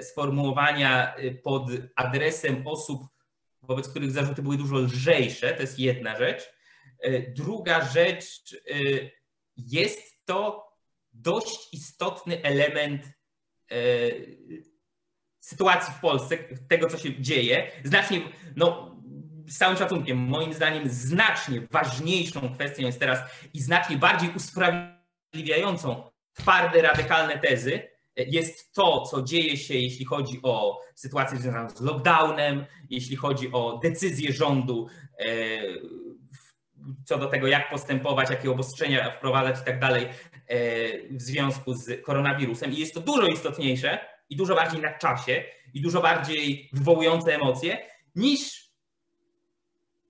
sformułowania 0.00 1.14
pod 1.42 1.62
adresem 1.96 2.66
osób, 2.66 3.02
wobec 3.62 3.88
których 3.88 4.10
zarzuty 4.10 4.42
były 4.42 4.56
dużo 4.56 4.76
lżejsze, 4.76 5.52
to 5.52 5.60
jest 5.60 5.78
jedna 5.78 6.18
rzecz. 6.18 6.51
E, 7.02 7.32
druga 7.32 7.84
rzecz, 7.88 8.54
e, 8.54 8.74
jest 9.56 10.26
to 10.26 10.68
dość 11.12 11.74
istotny 11.74 12.42
element 12.42 13.04
e, 13.70 13.76
sytuacji 15.40 15.94
w 15.94 16.00
Polsce, 16.00 16.38
tego 16.68 16.88
co 16.88 16.98
się 16.98 17.20
dzieje. 17.20 17.70
Znacznie, 17.84 18.20
no 18.56 18.96
z 19.48 19.58
całym 19.58 19.76
szacunkiem, 19.76 20.18
moim 20.18 20.52
zdaniem 20.52 20.88
znacznie 20.88 21.66
ważniejszą 21.70 22.54
kwestią 22.54 22.82
jest 22.82 23.00
teraz 23.00 23.20
i 23.54 23.60
znacznie 23.60 23.96
bardziej 23.96 24.30
usprawiedliwiającą 24.36 26.10
twarde, 26.32 26.82
radykalne 26.82 27.38
tezy, 27.38 27.88
jest 28.16 28.72
to, 28.72 29.00
co 29.00 29.22
dzieje 29.22 29.56
się, 29.56 29.74
jeśli 29.74 30.04
chodzi 30.04 30.40
o 30.42 30.80
sytuację 30.94 31.38
związaną 31.38 31.70
z 31.70 31.80
lockdownem, 31.80 32.66
jeśli 32.90 33.16
chodzi 33.16 33.52
o 33.52 33.80
decyzję 33.82 34.32
rządu 34.32 34.88
co 37.04 37.18
do 37.18 37.26
tego, 37.26 37.46
jak 37.46 37.70
postępować, 37.70 38.30
jakie 38.30 38.50
obostrzenia 38.50 39.10
wprowadzać 39.10 39.60
i 39.60 39.64
tak 39.64 39.80
dalej 39.80 40.04
e, 40.04 40.08
w 41.10 41.22
związku 41.22 41.74
z 41.74 42.04
koronawirusem. 42.04 42.72
I 42.72 42.76
jest 42.76 42.94
to 42.94 43.00
dużo 43.00 43.26
istotniejsze 43.26 43.98
i 44.30 44.36
dużo 44.36 44.54
bardziej 44.54 44.80
na 44.80 44.98
czasie 44.98 45.44
i 45.74 45.80
dużo 45.80 46.00
bardziej 46.00 46.70
wywołujące 46.72 47.34
emocje 47.34 47.78
niż 48.14 48.70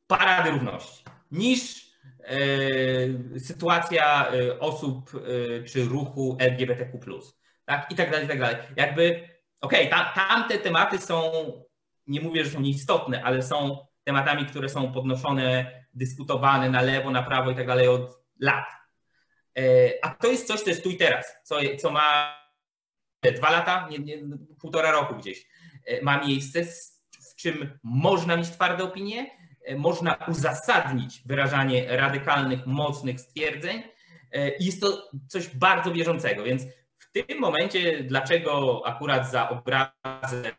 parady 0.06 0.50
równości, 0.50 1.04
niż 1.30 1.86
e, 2.24 3.40
sytuacja 3.40 4.32
osób 4.60 5.10
czy 5.66 5.84
ruchu 5.84 6.36
LGBTQ 6.40 6.98
tak? 7.64 7.90
I 7.90 7.94
tak 7.94 8.10
dalej, 8.10 8.24
i 8.26 8.28
tak 8.28 8.38
dalej. 8.38 8.56
Jakby, 8.76 9.28
okej, 9.60 9.88
okay, 9.88 9.98
ta, 9.98 10.12
tamte 10.14 10.58
tematy 10.58 10.98
są, 10.98 11.32
nie 12.06 12.20
mówię, 12.20 12.44
że 12.44 12.50
są 12.50 12.60
nieistotne, 12.60 13.24
ale 13.24 13.42
są 13.42 13.86
tematami, 14.04 14.46
które 14.46 14.68
są 14.68 14.92
podnoszone, 14.92 15.72
dyskutowane 15.94 16.70
na 16.70 16.82
lewo, 16.82 17.10
na 17.10 17.22
prawo 17.22 17.50
i 17.50 17.54
tak 17.54 17.66
dalej 17.66 17.88
od 17.88 18.18
lat. 18.40 18.64
E, 19.58 19.62
a 20.02 20.10
to 20.10 20.28
jest 20.28 20.46
coś, 20.46 20.60
co 20.60 20.70
jest 20.70 20.82
tu 20.82 20.90
i 20.90 20.96
teraz, 20.96 21.36
co, 21.44 21.56
co 21.78 21.90
ma 21.90 22.36
dwa 23.36 23.50
lata, 23.50 23.88
nie, 23.90 23.98
nie, 23.98 24.18
półtora 24.60 24.90
roku 24.90 25.14
gdzieś, 25.14 25.46
e, 25.86 26.02
ma 26.02 26.24
miejsce, 26.24 26.64
w 27.30 27.36
czym 27.36 27.78
można 27.82 28.36
mieć 28.36 28.50
twarde 28.50 28.84
opinie, 28.84 29.30
e, 29.64 29.76
można 29.76 30.14
uzasadnić 30.28 31.22
wyrażanie 31.26 31.96
radykalnych, 31.96 32.66
mocnych 32.66 33.20
stwierdzeń 33.20 33.82
i 34.58 34.64
jest 34.66 34.80
to 34.80 35.10
coś 35.28 35.48
bardzo 35.48 35.90
bieżącego, 35.90 36.44
więc 36.44 36.62
w 37.12 37.26
tym 37.26 37.38
momencie, 37.40 38.04
dlaczego 38.04 38.82
akurat 38.84 39.30
za 39.30 39.48
obrazę 39.48 40.42
e, 40.44 40.52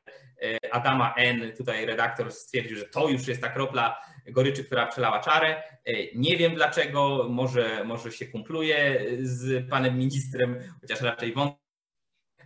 Adama 0.71 1.13
N, 1.17 1.51
tutaj 1.57 1.85
redaktor 1.85 2.31
stwierdził, 2.31 2.77
że 2.77 2.85
to 2.85 3.09
już 3.09 3.27
jest 3.27 3.41
ta 3.41 3.49
kropla 3.49 4.01
goryczy, 4.27 4.63
która 4.63 4.85
przelała 4.85 5.19
czarę. 5.19 5.63
E, 5.85 5.93
nie 6.15 6.37
wiem 6.37 6.55
dlaczego, 6.55 7.27
może, 7.29 7.83
może 7.83 8.11
się 8.11 8.25
kumpluje 8.25 9.05
z 9.21 9.69
panem 9.69 9.97
ministrem, 9.97 10.59
chociaż 10.81 11.01
raczej 11.01 11.33
wątpię, 11.33 11.63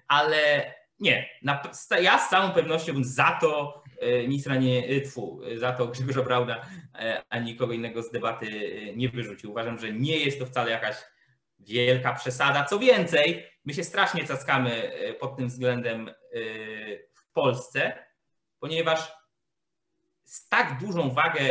ale 0.08 0.74
nie, 1.00 1.30
ja 2.02 2.20
z 2.20 2.30
całą 2.30 2.52
pewnością 2.52 2.94
bym 2.94 3.04
za 3.04 3.38
to 3.42 3.84
e, 4.00 4.28
ministra 4.28 4.56
nie, 4.56 5.02
tfu, 5.02 5.42
za 5.56 5.72
to 5.72 5.88
Grzegorza 5.88 6.22
Brauna 6.22 6.66
ani 7.30 7.56
kogo 7.56 7.74
innego 7.74 8.04
z 8.04 8.12
debaty 8.12 8.48
nie 8.96 9.10
wyrzucił. 9.10 9.52
Uważam, 9.52 9.80
że 9.80 9.94
nie 9.94 10.18
jest 10.18 10.40
to 10.40 10.46
wcale 10.46 10.72
jakaś 10.72 10.96
wielka 11.60 12.14
przesada. 12.14 12.66
Co 12.66 12.80
więcej, 12.80 13.46
my 13.66 13.74
się 13.74 13.84
strasznie 13.84 14.24
cackamy 14.24 14.94
e, 14.94 15.14
pod 15.14 15.38
tym 15.38 15.48
względem 15.48 16.10
e, 16.10 16.14
Polsce, 17.38 17.93
ponieważ 18.60 19.12
z 20.23 20.50
tak 20.50 20.80
dużą 20.80 21.10
wagę, 21.10 21.41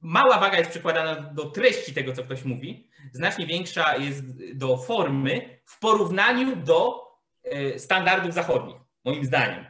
mała 0.00 0.38
waga 0.38 0.58
jest 0.58 0.70
przykładana 0.70 1.14
do 1.14 1.50
treści 1.50 1.94
tego, 1.94 2.12
co 2.12 2.22
ktoś 2.22 2.44
mówi, 2.44 2.90
znacznie 3.12 3.46
większa 3.46 3.96
jest 3.96 4.24
do 4.54 4.76
formy 4.76 5.60
w 5.64 5.78
porównaniu 5.78 6.56
do 6.56 7.02
e, 7.44 7.78
standardów 7.78 8.34
zachodnich, 8.34 8.76
moim 9.04 9.24
zdaniem, 9.24 9.66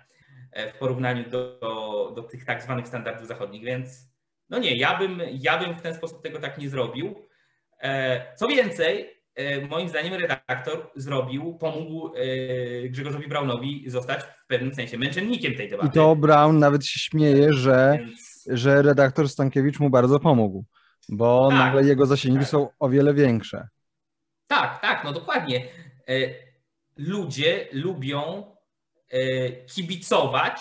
w 0.75 0.79
porównaniu 0.79 1.31
do, 1.31 1.59
do, 1.59 2.13
do 2.17 2.23
tych 2.23 2.45
tak 2.45 2.63
zwanych 2.63 2.89
standardów 2.89 3.29
zachodnich, 3.29 3.65
więc 3.65 4.09
no 4.49 4.59
nie, 4.59 4.77
ja 4.77 4.99
bym, 4.99 5.23
ja 5.33 5.59
bym 5.59 5.75
w 5.75 5.83
ten 5.83 5.95
sposób 5.95 6.23
tego 6.23 6.39
tak 6.39 6.59
nie 6.59 6.69
zrobił. 6.69 7.27
Co 8.37 8.49
więcej, 8.49 9.16
E, 9.16 9.16
moim 9.71 9.89
zdaniem 9.89 10.15
redaktor 10.15 10.91
zrobił, 10.97 11.59
pomógł 11.59 12.13
e, 12.15 12.89
Grzegorzowi 12.89 13.29
Braunowi 13.29 13.91
zostać 13.91 14.23
w 14.23 14.47
pewnym 14.47 14.75
sensie 14.75 14.99
męczennikiem 14.99 15.55
tej 15.55 15.69
debaty. 15.69 15.89
I 15.89 15.93
to 15.93 16.17
Braun 16.17 16.59
nawet 16.59 16.87
się 16.87 16.99
śmieje, 16.99 17.53
że, 17.53 17.99
Więc... 18.01 18.49
że 18.51 18.83
redaktor 18.83 19.29
Stankiewicz 19.29 19.81
mu 19.81 19.91
bardzo 19.91 20.21
pomógł, 20.21 20.65
bo 21.09 21.49
tak, 21.51 21.59
nagle 21.59 21.85
jego 21.85 22.07
zasięgi 22.07 22.41
tak. 22.41 22.49
są 22.49 22.69
o 22.79 22.89
wiele 22.89 23.15
większe. 23.15 23.69
Tak, 24.47 24.81
tak, 24.81 25.05
no 25.05 25.13
dokładnie. 25.13 25.69
E, 26.09 26.15
ludzie 26.97 27.69
lubią 27.73 28.45
kibicować 29.75 30.61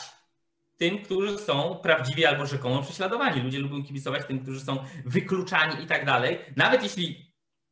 tym, 0.78 1.04
którzy 1.04 1.38
są 1.38 1.80
prawdziwie 1.84 2.30
albo 2.30 2.46
rzekomo 2.46 2.82
prześladowani. 2.82 3.42
Ludzie 3.42 3.60
lubią 3.60 3.84
kibicować 3.84 4.26
tym, 4.26 4.40
którzy 4.40 4.60
są 4.60 4.78
wykluczani 5.06 5.84
i 5.84 5.88
tak 5.88 6.06
dalej. 6.06 6.40
Nawet 6.56 6.84
jeśli 6.84 7.25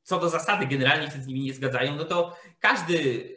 co 0.04 0.20
do 0.20 0.30
zasady 0.30 0.68
generalnie 0.68 1.12
się 1.12 1.22
z 1.22 1.28
nimi 1.28 1.42
nie 1.42 1.54
zgadzają, 1.54 1.96
no 1.96 2.06
to 2.06 2.38
każdy 2.60 3.30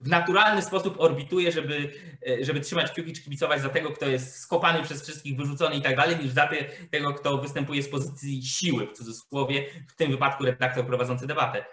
w 0.00 0.08
naturalny 0.08 0.62
sposób 0.62 1.00
orbituje, 1.00 1.52
żeby, 1.52 1.92
żeby 2.40 2.60
trzymać 2.60 2.90
kciuki 2.90 3.12
czy 3.12 3.22
kibicować 3.22 3.60
za 3.60 3.68
tego, 3.68 3.90
kto 3.90 4.08
jest 4.08 4.36
skopany 4.36 4.82
przez 4.82 5.02
wszystkich, 5.02 5.36
wyrzucony 5.36 5.76
i 5.76 5.82
tak 5.82 5.96
dalej, 5.96 6.16
niż 6.16 6.32
za 6.32 6.48
tego, 6.90 7.14
kto 7.14 7.38
występuje 7.38 7.82
z 7.82 7.88
pozycji 7.88 8.42
siły, 8.42 8.86
w 8.86 8.92
cudzysłowie, 8.92 9.66
w 9.88 9.96
tym 9.96 10.10
wypadku 10.10 10.44
redaktor 10.44 10.86
prowadzący 10.86 11.26
debatę. 11.26 11.64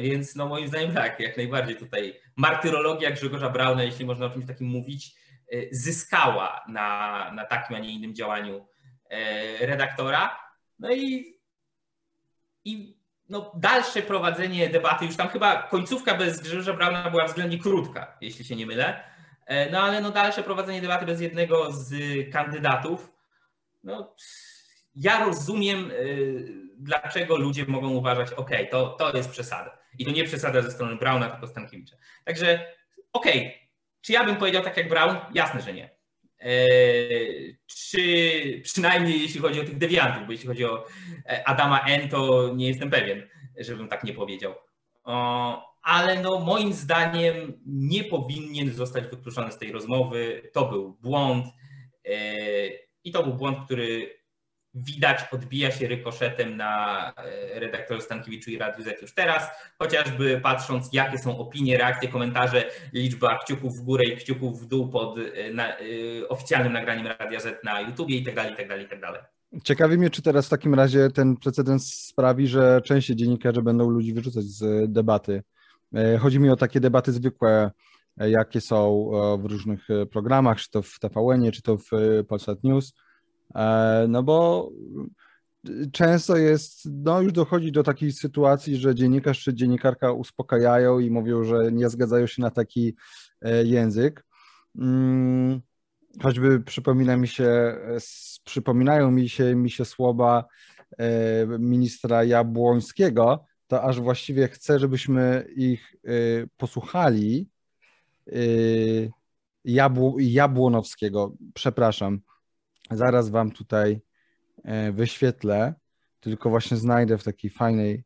Więc 0.00 0.34
no 0.34 0.48
moim 0.48 0.68
zdaniem 0.68 0.94
tak, 0.94 1.20
jak 1.20 1.36
najbardziej 1.36 1.76
tutaj 1.76 2.20
martyrologia 2.36 3.10
Grzegorza 3.10 3.50
Brauna, 3.50 3.82
jeśli 3.82 4.04
można 4.04 4.26
o 4.26 4.30
czymś 4.30 4.46
takim 4.46 4.66
mówić, 4.66 5.16
zyskała 5.70 6.64
na, 6.68 7.32
na 7.34 7.44
takim, 7.44 7.76
a 7.76 7.78
nie 7.78 7.92
innym 7.92 8.14
działaniu 8.14 8.68
e, 9.10 9.66
redaktora. 9.66 10.38
No 10.78 10.94
i, 10.94 11.34
i 12.64 12.98
no, 13.28 13.52
dalsze 13.54 14.02
prowadzenie 14.02 14.68
debaty, 14.68 15.06
już 15.06 15.16
tam 15.16 15.28
chyba 15.28 15.62
końcówka 15.62 16.14
bez 16.14 16.40
Grzegorza 16.40 16.72
Brauna 16.72 17.10
była 17.10 17.26
względnie 17.26 17.58
krótka, 17.58 18.16
jeśli 18.20 18.44
się 18.44 18.56
nie 18.56 18.66
mylę. 18.66 19.04
E, 19.46 19.70
no 19.70 19.80
ale 19.80 20.00
no 20.00 20.10
dalsze 20.10 20.42
prowadzenie 20.42 20.80
debaty 20.80 21.06
bez 21.06 21.20
jednego 21.20 21.72
z 21.72 21.92
kandydatów, 22.32 23.12
no 23.84 24.14
ja 24.96 25.24
rozumiem, 25.24 25.90
e, 25.90 25.94
dlaczego 26.78 27.36
ludzie 27.36 27.64
mogą 27.68 27.90
uważać, 27.90 28.32
ok, 28.32 28.50
to, 28.70 28.88
to 28.88 29.16
jest 29.16 29.30
przesada. 29.30 29.78
I 29.98 30.04
to 30.04 30.10
nie 30.10 30.24
przesada 30.24 30.62
ze 30.62 30.70
strony 30.70 30.96
Brauna, 30.96 31.30
tylko 31.30 31.46
Stankiewicza. 31.46 31.96
Także 32.24 32.66
ok, 33.12 33.26
czy 34.00 34.12
ja 34.12 34.24
bym 34.24 34.36
powiedział 34.36 34.62
tak 34.62 34.76
jak 34.76 34.88
Brown? 34.88 35.16
Jasne, 35.34 35.60
że 35.60 35.72
nie. 35.72 35.93
Czy 37.66 38.60
przynajmniej 38.62 39.22
jeśli 39.22 39.40
chodzi 39.40 39.60
o 39.60 39.64
tych 39.64 39.78
dewiantów, 39.78 40.26
bo 40.26 40.32
jeśli 40.32 40.48
chodzi 40.48 40.64
o 40.64 40.86
e, 41.26 41.48
Adama 41.48 41.80
N, 41.80 42.08
to 42.08 42.52
nie 42.54 42.68
jestem 42.68 42.90
pewien, 42.90 43.28
żebym 43.58 43.88
tak 43.88 44.04
nie 44.04 44.12
powiedział. 44.12 44.54
Ale 45.82 46.22
no, 46.22 46.40
moim 46.40 46.72
zdaniem 46.72 47.60
nie 47.66 48.04
powinien 48.04 48.72
zostać 48.72 49.04
wykluczony 49.04 49.52
z 49.52 49.58
tej 49.58 49.72
rozmowy. 49.72 50.50
To 50.52 50.68
był 50.68 50.98
błąd. 51.00 51.46
E, 52.04 52.14
I 53.04 53.12
to 53.12 53.22
był 53.22 53.34
błąd, 53.34 53.58
który 53.64 54.18
widać, 54.74 55.24
odbija 55.32 55.70
się 55.70 55.88
rykoszetem 55.88 56.56
na 56.56 57.12
e, 57.16 57.60
redaktorze 57.60 58.00
Stankiewiczu 58.00 58.50
i 58.50 58.58
Radiu 58.58 58.84
Z 58.84 59.02
już 59.02 59.14
teraz, 59.14 59.50
chociażby 59.78 60.40
patrząc, 60.42 60.88
jakie 60.92 61.18
są 61.18 61.38
opinie, 61.38 61.78
reakcje, 61.78 62.08
komentarze, 62.08 62.64
liczba 62.92 63.38
kciuków 63.38 63.76
w 63.76 63.82
górę 63.82 64.04
i 64.04 64.16
kciuków 64.16 64.62
w 64.62 64.66
dół 64.66 64.88
pod 64.88 65.18
e, 65.18 65.52
na, 65.52 65.80
y, 65.80 66.28
oficjalnym 66.28 66.72
nagraniem 66.72 67.06
Radia 67.06 67.40
Z 67.40 67.64
na 67.64 67.80
YouTubie 67.80 68.16
i 68.16 68.24
tak 68.24 68.34
dalej, 68.34 68.52
i 68.52 68.56
tak 68.56 68.68
dalej, 68.68 68.84
i 68.84 68.88
tak 68.88 69.00
dalej. 69.00 69.20
Ciekawi 69.64 69.98
mnie, 69.98 70.10
czy 70.10 70.22
teraz 70.22 70.46
w 70.46 70.50
takim 70.50 70.74
razie 70.74 71.10
ten 71.10 71.36
precedens 71.36 71.94
sprawi, 71.94 72.48
że 72.48 72.80
częściej 72.84 73.16
dziennikarze 73.16 73.62
będą 73.62 73.90
ludzi 73.90 74.14
wyrzucać 74.14 74.44
z 74.44 74.92
debaty. 74.92 75.42
Chodzi 76.20 76.40
mi 76.40 76.50
o 76.50 76.56
takie 76.56 76.80
debaty 76.80 77.12
zwykłe, 77.12 77.70
jakie 78.16 78.60
są 78.60 79.10
w 79.42 79.44
różnych 79.44 79.88
programach, 80.12 80.58
czy 80.58 80.70
to 80.70 80.82
w 80.82 80.98
TVN, 80.98 81.50
czy 81.52 81.62
to 81.62 81.76
w 81.76 81.90
Polsat 82.28 82.64
News 82.64 82.94
no 84.08 84.22
bo 84.22 84.70
często 85.92 86.36
jest, 86.36 86.88
no 86.92 87.20
już 87.20 87.32
dochodzi 87.32 87.72
do 87.72 87.82
takiej 87.82 88.12
sytuacji, 88.12 88.76
że 88.76 88.94
dziennikarz 88.94 89.42
czy 89.42 89.54
dziennikarka 89.54 90.12
uspokajają 90.12 90.98
i 90.98 91.10
mówią, 91.10 91.44
że 91.44 91.72
nie 91.72 91.88
zgadzają 91.88 92.26
się 92.26 92.42
na 92.42 92.50
taki 92.50 92.96
e, 93.42 93.64
język. 93.64 94.26
Mm, 94.78 95.60
choćby 96.22 96.60
przypomina 96.60 97.16
mi 97.16 97.28
się, 97.28 97.76
przypominają 98.44 99.10
mi 99.10 99.28
się, 99.28 99.54
mi 99.54 99.70
się 99.70 99.84
słowa 99.84 100.44
e, 100.98 101.46
ministra 101.58 102.24
Jabłońskiego, 102.24 103.44
to 103.66 103.82
aż 103.82 104.00
właściwie 104.00 104.48
chcę, 104.48 104.78
żebyśmy 104.78 105.46
ich 105.56 105.94
posłuchali. 106.56 107.48
Jabł, 109.64 110.16
Jabłonowskiego, 110.18 111.32
przepraszam. 111.54 112.20
Zaraz 112.94 113.30
Wam 113.30 113.50
tutaj 113.50 114.00
e, 114.64 114.92
wyświetlę, 114.92 115.74
tylko 116.20 116.50
właśnie 116.50 116.76
znajdę 116.76 117.18
w 117.18 117.24
takiej 117.24 117.50
fajnej, 117.50 118.04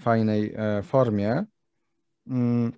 fajnej 0.00 0.54
e, 0.56 0.82
formie. 0.82 1.44
Mm. 2.26 2.72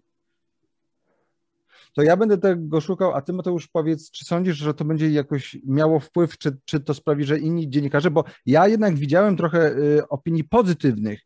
To 1.95 2.03
ja 2.03 2.17
będę 2.17 2.39
tego 2.39 2.81
szukał, 2.81 3.15
a 3.15 3.21
Ty 3.23 3.33
Mateusz 3.33 3.69
powiedz, 3.69 4.11
czy 4.11 4.25
sądzisz, 4.25 4.57
że 4.57 4.75
to 4.75 4.85
będzie 4.85 5.11
jakoś 5.11 5.57
miało 5.67 6.01
wpływ, 6.01 6.39
czy, 6.39 6.57
czy 6.65 6.81
to 6.81 6.95
sprawi, 6.95 7.25
że 7.25 7.39
inni 7.39 7.71
dziennikarze, 7.71 8.11
bo 8.11 8.25
ja 8.47 8.69
jednak 8.69 8.95
widziałem 8.95 9.37
trochę 9.37 9.73
y, 9.73 10.09
opinii 10.09 10.45
pozytywnych, 10.45 11.21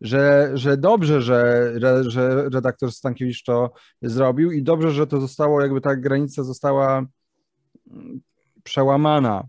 że, 0.00 0.50
że 0.54 0.76
dobrze, 0.76 1.22
że, 1.22 1.72
że 2.06 2.48
redaktor 2.48 2.92
Stankiewicz 2.92 3.42
to 3.42 3.72
zrobił 4.02 4.52
i 4.52 4.62
dobrze, 4.62 4.90
że 4.90 5.06
to 5.06 5.20
zostało, 5.20 5.60
jakby 5.60 5.80
ta 5.80 5.96
granica 5.96 6.42
została 6.44 7.06
mm, 7.90 8.20
przełamana 8.62 9.48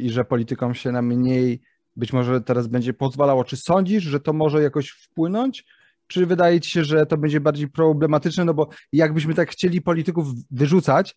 i 0.00 0.10
że 0.10 0.24
politykom 0.24 0.74
się 0.74 0.92
na 0.92 1.02
mniej 1.02 1.60
być 1.96 2.12
może 2.12 2.40
teraz 2.40 2.66
będzie 2.66 2.94
pozwalało. 2.94 3.44
Czy 3.44 3.56
sądzisz, 3.56 4.04
że 4.04 4.20
to 4.20 4.32
może 4.32 4.62
jakoś 4.62 4.90
wpłynąć? 4.90 5.64
Czy 6.06 6.26
wydaje 6.26 6.60
ci 6.60 6.70
się, 6.70 6.84
że 6.84 7.06
to 7.06 7.16
będzie 7.16 7.40
bardziej 7.40 7.68
problematyczne? 7.68 8.44
No 8.44 8.54
bo 8.54 8.68
jakbyśmy 8.92 9.34
tak 9.34 9.50
chcieli 9.50 9.82
polityków 9.82 10.26
wyrzucać, 10.50 11.16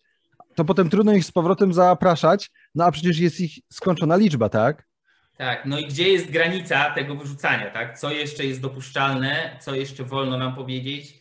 to 0.54 0.64
potem 0.64 0.90
trudno 0.90 1.12
ich 1.12 1.24
z 1.24 1.32
powrotem 1.32 1.72
zapraszać, 1.72 2.50
no 2.74 2.84
a 2.84 2.90
przecież 2.90 3.18
jest 3.18 3.40
ich 3.40 3.52
skończona 3.72 4.16
liczba, 4.16 4.48
tak? 4.48 4.86
Tak, 5.36 5.66
no 5.66 5.78
i 5.78 5.86
gdzie 5.86 6.08
jest 6.08 6.30
granica 6.30 6.90
tego 6.94 7.14
wyrzucania, 7.14 7.70
tak? 7.70 7.98
Co 7.98 8.10
jeszcze 8.10 8.44
jest 8.44 8.60
dopuszczalne, 8.60 9.56
co 9.60 9.74
jeszcze 9.74 10.04
wolno 10.04 10.38
nam 10.38 10.54
powiedzieć, 10.54 11.20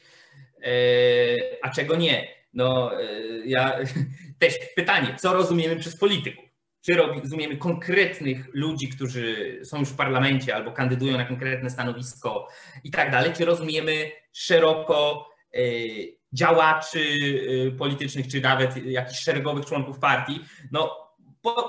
e, 0.63 0.72
a 1.62 1.70
czego 1.70 1.96
nie? 1.96 2.28
No, 2.54 3.02
e, 3.02 3.08
ja 3.46 3.80
też 4.39 4.54
pytanie, 4.76 5.15
co 5.20 5.34
rozumiemy 5.34 5.76
przez 5.76 5.98
polityków? 5.98 6.49
Czy 6.82 6.94
rozumiemy 6.94 7.58
konkretnych 7.58 8.48
ludzi, 8.54 8.89
którzy 8.89 9.60
są 9.63 9.80
już 9.80 9.89
w 9.89 9.96
parlamencie 9.96 10.56
albo 10.56 10.72
kandydują 10.72 11.18
na 11.18 11.26
konkretne 11.26 11.70
stanowisko 11.70 12.48
i 12.84 12.92
tak 12.92 13.12
dalej, 13.12 13.34
czy 13.34 13.46
rozumiemy 13.46 14.12
szeroko 14.34 15.30
e, 15.54 15.60
działaczy 16.34 17.18
e, 17.68 17.72
politycznych, 17.72 18.28
czy 18.28 18.42
nawet 18.42 18.86
jakichś 18.86 19.20
szeregowych 19.20 19.65
członków 19.65 20.00
partii. 20.00 20.39
No, 20.72 21.10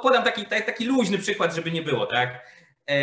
podam 0.02 0.24
taki, 0.24 0.46
taki 0.46 0.84
luźny 0.84 1.18
przykład, 1.18 1.54
żeby 1.54 1.70
nie 1.70 1.82
było, 1.82 2.06
tak? 2.06 2.46
E, 2.90 2.96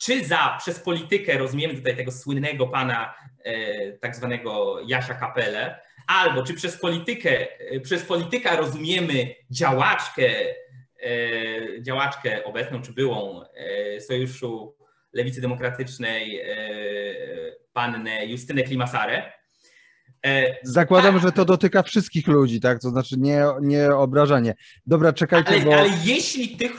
czy 0.00 0.24
za 0.24 0.56
przez 0.58 0.80
politykę 0.80 1.38
rozumiemy 1.38 1.74
tutaj 1.74 1.96
tego 1.96 2.12
słynnego 2.12 2.66
pana 2.66 3.14
tak 4.00 4.16
zwanego 4.16 4.80
Jasia 4.86 5.14
Kapelę, 5.14 5.80
albo 6.06 6.42
czy 6.42 6.54
przez 6.54 6.76
politykę, 6.76 7.46
przez 7.82 8.02
polityka 8.02 8.56
rozumiemy 8.56 9.34
działaczkę 9.50 10.24
E, 11.02 11.82
działaczkę 11.82 12.44
obecną 12.44 12.82
czy 12.82 12.92
byłą 12.92 13.42
e, 13.42 14.00
Sojuszu 14.00 14.76
Lewicy 15.12 15.40
Demokratycznej 15.40 16.40
e, 16.40 16.46
pannę 17.72 18.26
Justynę 18.26 18.62
Klimasarę. 18.62 19.32
Zakładam, 20.62 21.20
że 21.20 21.32
to 21.32 21.44
dotyka 21.44 21.82
wszystkich 21.82 22.26
ludzi, 22.26 22.60
tak? 22.60 22.80
To 22.80 22.90
znaczy 22.90 23.14
nie, 23.18 23.44
nie 23.60 23.94
obrażanie. 23.94 24.54
Dobra, 24.86 25.12
czekajcie, 25.12 25.50
ale, 25.50 25.64
bo... 25.64 25.74
ale 25.76 25.88
jeśli 26.04 26.56
tych 26.56 26.72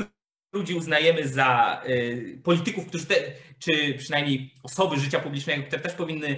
ludzi 0.54 0.74
uznajemy 0.74 1.28
za 1.28 1.82
polityków, 2.44 2.86
którzy 2.86 3.06
te, 3.06 3.16
czy 3.60 3.94
przynajmniej 3.98 4.54
osoby 4.64 5.00
życia 5.00 5.20
publicznego, 5.20 5.64
które 5.64 5.82
też 5.82 5.94
powinny 5.94 6.38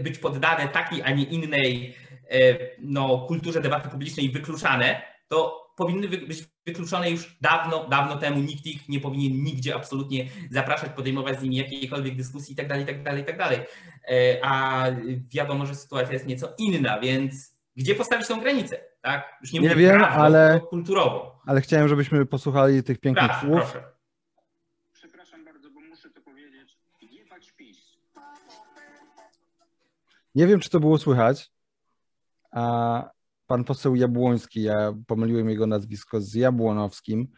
być 0.00 0.18
poddane 0.18 0.68
takiej, 0.68 1.02
a 1.02 1.10
nie 1.10 1.24
innej 1.24 1.94
no, 2.78 3.18
kulturze 3.18 3.60
debaty 3.60 3.88
publicznej 3.88 4.30
wykluczane, 4.30 5.02
to 5.28 5.66
powinny 5.76 6.08
być 6.08 6.44
wykluczone 6.66 7.10
już 7.10 7.36
dawno, 7.40 7.88
dawno 7.88 8.16
temu. 8.16 8.40
Nikt 8.40 8.66
ich 8.66 8.88
nie 8.88 9.00
powinien 9.00 9.42
nigdzie 9.42 9.74
absolutnie 9.74 10.26
zapraszać, 10.50 10.92
podejmować 10.92 11.38
z 11.38 11.42
nimi 11.42 11.56
jakiejkolwiek 11.56 12.16
dyskusji 12.16 12.52
itd., 12.58 12.80
itd., 12.80 13.18
itd. 13.18 13.66
A 14.42 14.86
wiadomo, 15.30 15.66
że 15.66 15.74
sytuacja 15.74 16.12
jest 16.12 16.26
nieco 16.26 16.54
inna, 16.58 17.00
więc 17.00 17.56
gdzie 17.76 17.94
postawić 17.94 18.28
tą 18.28 18.40
granicę? 18.40 18.80
Tak? 19.00 19.38
Już 19.42 19.52
nie, 19.52 19.60
nie 19.60 19.74
wiem, 19.74 19.98
prawo, 19.98 20.14
ale 20.14 20.60
kulturowo. 20.68 21.42
Ale 21.46 21.60
chciałem, 21.60 21.88
żebyśmy 21.88 22.26
posłuchali 22.26 22.82
tych 22.82 22.98
pięknych 22.98 23.30
proszę, 23.30 23.46
słów. 23.46 23.60
Proszę. 23.60 23.84
Przepraszam 24.92 25.44
bardzo, 25.44 25.70
bo 25.70 25.80
muszę 25.80 26.10
to 26.10 26.20
powiedzieć. 26.20 26.78
Jebać 27.02 27.52
PiS. 27.52 27.78
Nie 30.34 30.46
wiem, 30.46 30.60
czy 30.60 30.70
to 30.70 30.80
było 30.80 30.98
słychać. 30.98 31.50
A 32.50 33.10
pan 33.46 33.64
poseł 33.64 33.94
Jabłoński, 33.94 34.62
ja 34.62 34.92
pomyliłem 35.06 35.48
jego 35.48 35.66
nazwisko 35.66 36.20
z 36.20 36.34
Jabłonowskim, 36.34 37.28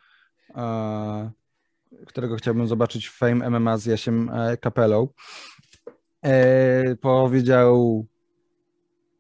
którego 2.07 2.37
chciałbym 2.37 2.67
zobaczyć 2.67 3.07
w 3.09 3.17
Fame 3.17 3.51
MMA 3.51 3.79
z 3.79 3.87
Jasiem 3.87 4.31
e, 4.31 4.57
Kapelą, 4.57 5.09
e, 6.23 6.97
powiedział 6.97 8.07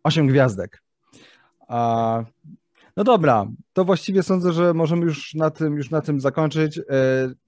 osiem 0.04 0.26
gwiazdek. 0.26 0.82
No 2.96 3.04
dobra, 3.04 3.46
to 3.72 3.84
właściwie 3.84 4.22
sądzę, 4.22 4.52
że 4.52 4.74
możemy 4.74 5.04
już 5.04 5.34
na 5.34 5.50
tym, 5.50 5.76
już 5.76 5.90
na 5.90 6.00
tym 6.00 6.20
zakończyć. 6.20 6.78
E, 6.78 6.82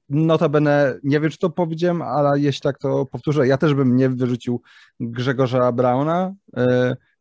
notabene, 0.09 0.99
nie 1.05 1.21
wiem, 1.21 1.31
czy 1.31 1.39
to 1.39 1.51
powiedziałem, 1.51 2.03
ale 2.03 2.41
jeśli 2.41 2.61
tak, 2.61 2.79
to 2.79 3.07
powtórzę. 3.07 3.47
Ja 3.47 3.57
też 3.57 3.75
bym 3.75 3.97
nie 3.97 4.09
wyrzucił 4.09 4.63
Grzegorza 5.01 5.73
Brauna. 5.73 6.35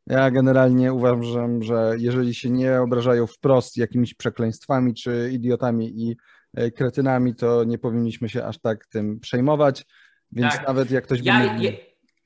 E, 0.09 0.13
ja 0.13 0.31
generalnie 0.31 0.93
uważam, 0.93 1.63
że 1.63 1.95
jeżeli 1.97 2.35
się 2.35 2.49
nie 2.49 2.81
obrażają 2.81 3.27
wprost 3.27 3.77
jakimiś 3.77 4.13
przekleństwami 4.13 4.93
czy 4.93 5.29
idiotami 5.33 6.03
i 6.03 6.15
e, 6.53 6.71
kretynami, 6.71 7.35
to 7.35 7.63
nie 7.63 7.77
powinniśmy 7.77 8.29
się 8.29 8.45
aż 8.45 8.59
tak 8.59 8.85
tym 8.85 9.19
przejmować. 9.19 9.85
Więc 10.31 10.53
Tak. 10.53 10.67
nawet 10.67 10.91
jak 10.91 11.03
ktoś 11.03 11.21
by 11.21 11.27
Ja, 11.27 11.39
mówił... 11.53 11.71
ja, 11.71 11.71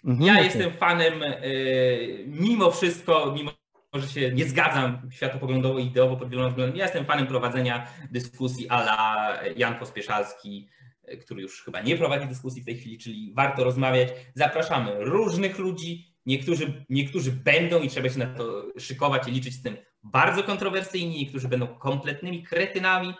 Mhm, 0.05 0.27
ja 0.27 0.41
jestem 0.41 0.71
fanem, 0.71 1.23
y, 1.23 2.25
mimo 2.27 2.71
wszystko, 2.71 3.33
mimo 3.35 3.51
że 3.93 4.07
się 4.07 4.31
nie 4.31 4.45
zgadzam 4.45 5.09
światopoglądowo 5.11 5.79
i 5.79 5.85
ideowo 5.85 6.17
pod 6.17 6.29
wieloma 6.29 6.49
względami, 6.49 6.79
ja 6.79 6.85
jestem 6.85 7.05
fanem 7.05 7.27
prowadzenia 7.27 7.87
dyskusji 8.11 8.69
ala 8.69 9.39
Jan 9.57 9.75
Pospieszalski, 9.79 10.69
y, 11.13 11.17
który 11.17 11.41
już 11.41 11.63
chyba 11.63 11.81
nie 11.81 11.97
prowadzi 11.97 12.27
dyskusji 12.27 12.61
w 12.61 12.65
tej 12.65 12.77
chwili, 12.77 12.97
czyli 12.97 13.33
warto 13.35 13.63
rozmawiać. 13.63 14.09
Zapraszamy 14.35 14.91
różnych 14.99 15.59
ludzi, 15.59 16.12
niektórzy, 16.25 16.85
niektórzy 16.89 17.31
będą 17.31 17.81
i 17.81 17.89
trzeba 17.89 18.09
się 18.09 18.19
na 18.19 18.35
to 18.35 18.65
szykować 18.79 19.27
i 19.27 19.31
liczyć 19.31 19.53
z 19.53 19.61
tym 19.61 19.77
bardzo 20.03 20.43
kontrowersyjni, 20.43 21.19
niektórzy 21.19 21.47
będą 21.47 21.67
kompletnymi 21.67 22.43
kretynami, 22.43 23.13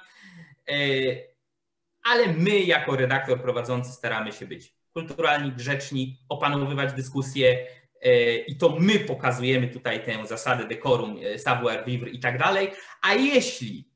y, 0.72 1.34
ale 2.04 2.28
my 2.28 2.60
jako 2.60 2.96
redaktor 2.96 3.42
prowadzący 3.42 3.92
staramy 3.92 4.32
się 4.32 4.48
być 4.48 4.76
kulturalni, 4.94 5.52
grzeczni, 5.52 6.20
opanowywać 6.30 6.94
dyskusje 6.94 7.68
e, 8.02 8.36
i 8.36 8.58
to 8.58 8.76
my 8.80 9.00
pokazujemy 9.00 9.68
tutaj 9.68 10.06
tę 10.06 10.28
zasadę 10.28 10.68
decorum, 10.68 11.18
e, 11.24 11.40
savoir 11.40 11.86
vivre 11.86 12.10
i 12.10 12.20
tak 12.20 12.38
dalej, 12.38 12.72
a 13.02 13.14
jeśli 13.14 13.90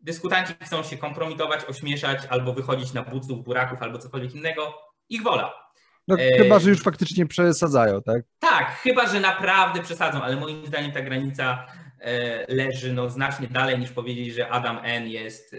dyskutanci 0.00 0.54
chcą 0.60 0.82
się 0.82 0.96
kompromitować, 0.96 1.64
ośmieszać 1.64 2.18
albo 2.28 2.52
wychodzić 2.52 2.92
na 2.92 3.02
buców, 3.02 3.44
buraków 3.44 3.82
albo 3.82 3.98
cokolwiek 3.98 4.34
innego, 4.34 4.74
ich 5.08 5.22
wola. 5.22 5.69
No, 6.10 6.16
e, 6.18 6.38
chyba, 6.38 6.58
że 6.58 6.70
już 6.70 6.82
faktycznie 6.82 7.26
przesadzają, 7.26 8.02
tak? 8.02 8.22
Tak, 8.38 8.70
chyba, 8.70 9.06
że 9.06 9.20
naprawdę 9.20 9.82
przesadzą, 9.82 10.22
ale 10.22 10.36
moim 10.36 10.66
zdaniem 10.66 10.92
ta 10.92 11.02
granica 11.02 11.66
e, 12.00 12.54
leży 12.54 12.92
no, 12.92 13.10
znacznie 13.10 13.48
dalej 13.48 13.78
niż 13.78 13.90
powiedzieć, 13.90 14.34
że 14.34 14.48
Adam 14.48 14.78
N. 14.82 15.08
jest 15.08 15.54
e, 15.54 15.58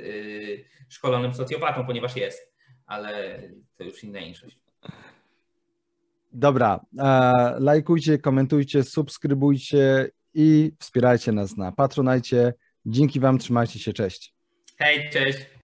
szkolonym 0.89 1.33
socjopatą, 1.33 1.85
ponieważ 1.85 2.15
jest, 2.15 2.53
ale 2.85 3.41
to 3.77 3.83
już 3.83 4.03
inna 4.03 4.19
inszość. 4.19 4.59
Dobra, 6.33 6.79
e, 6.99 7.55
lajkujcie, 7.59 8.17
komentujcie, 8.17 8.83
subskrybujcie 8.83 10.09
i 10.33 10.71
wspierajcie 10.79 11.31
nas 11.31 11.57
na 11.57 11.71
Patronajcie. 11.71 12.53
Dzięki 12.85 13.19
Wam, 13.19 13.37
trzymajcie 13.37 13.79
się, 13.79 13.93
cześć. 13.93 14.33
Hej, 14.77 15.09
cześć! 15.09 15.60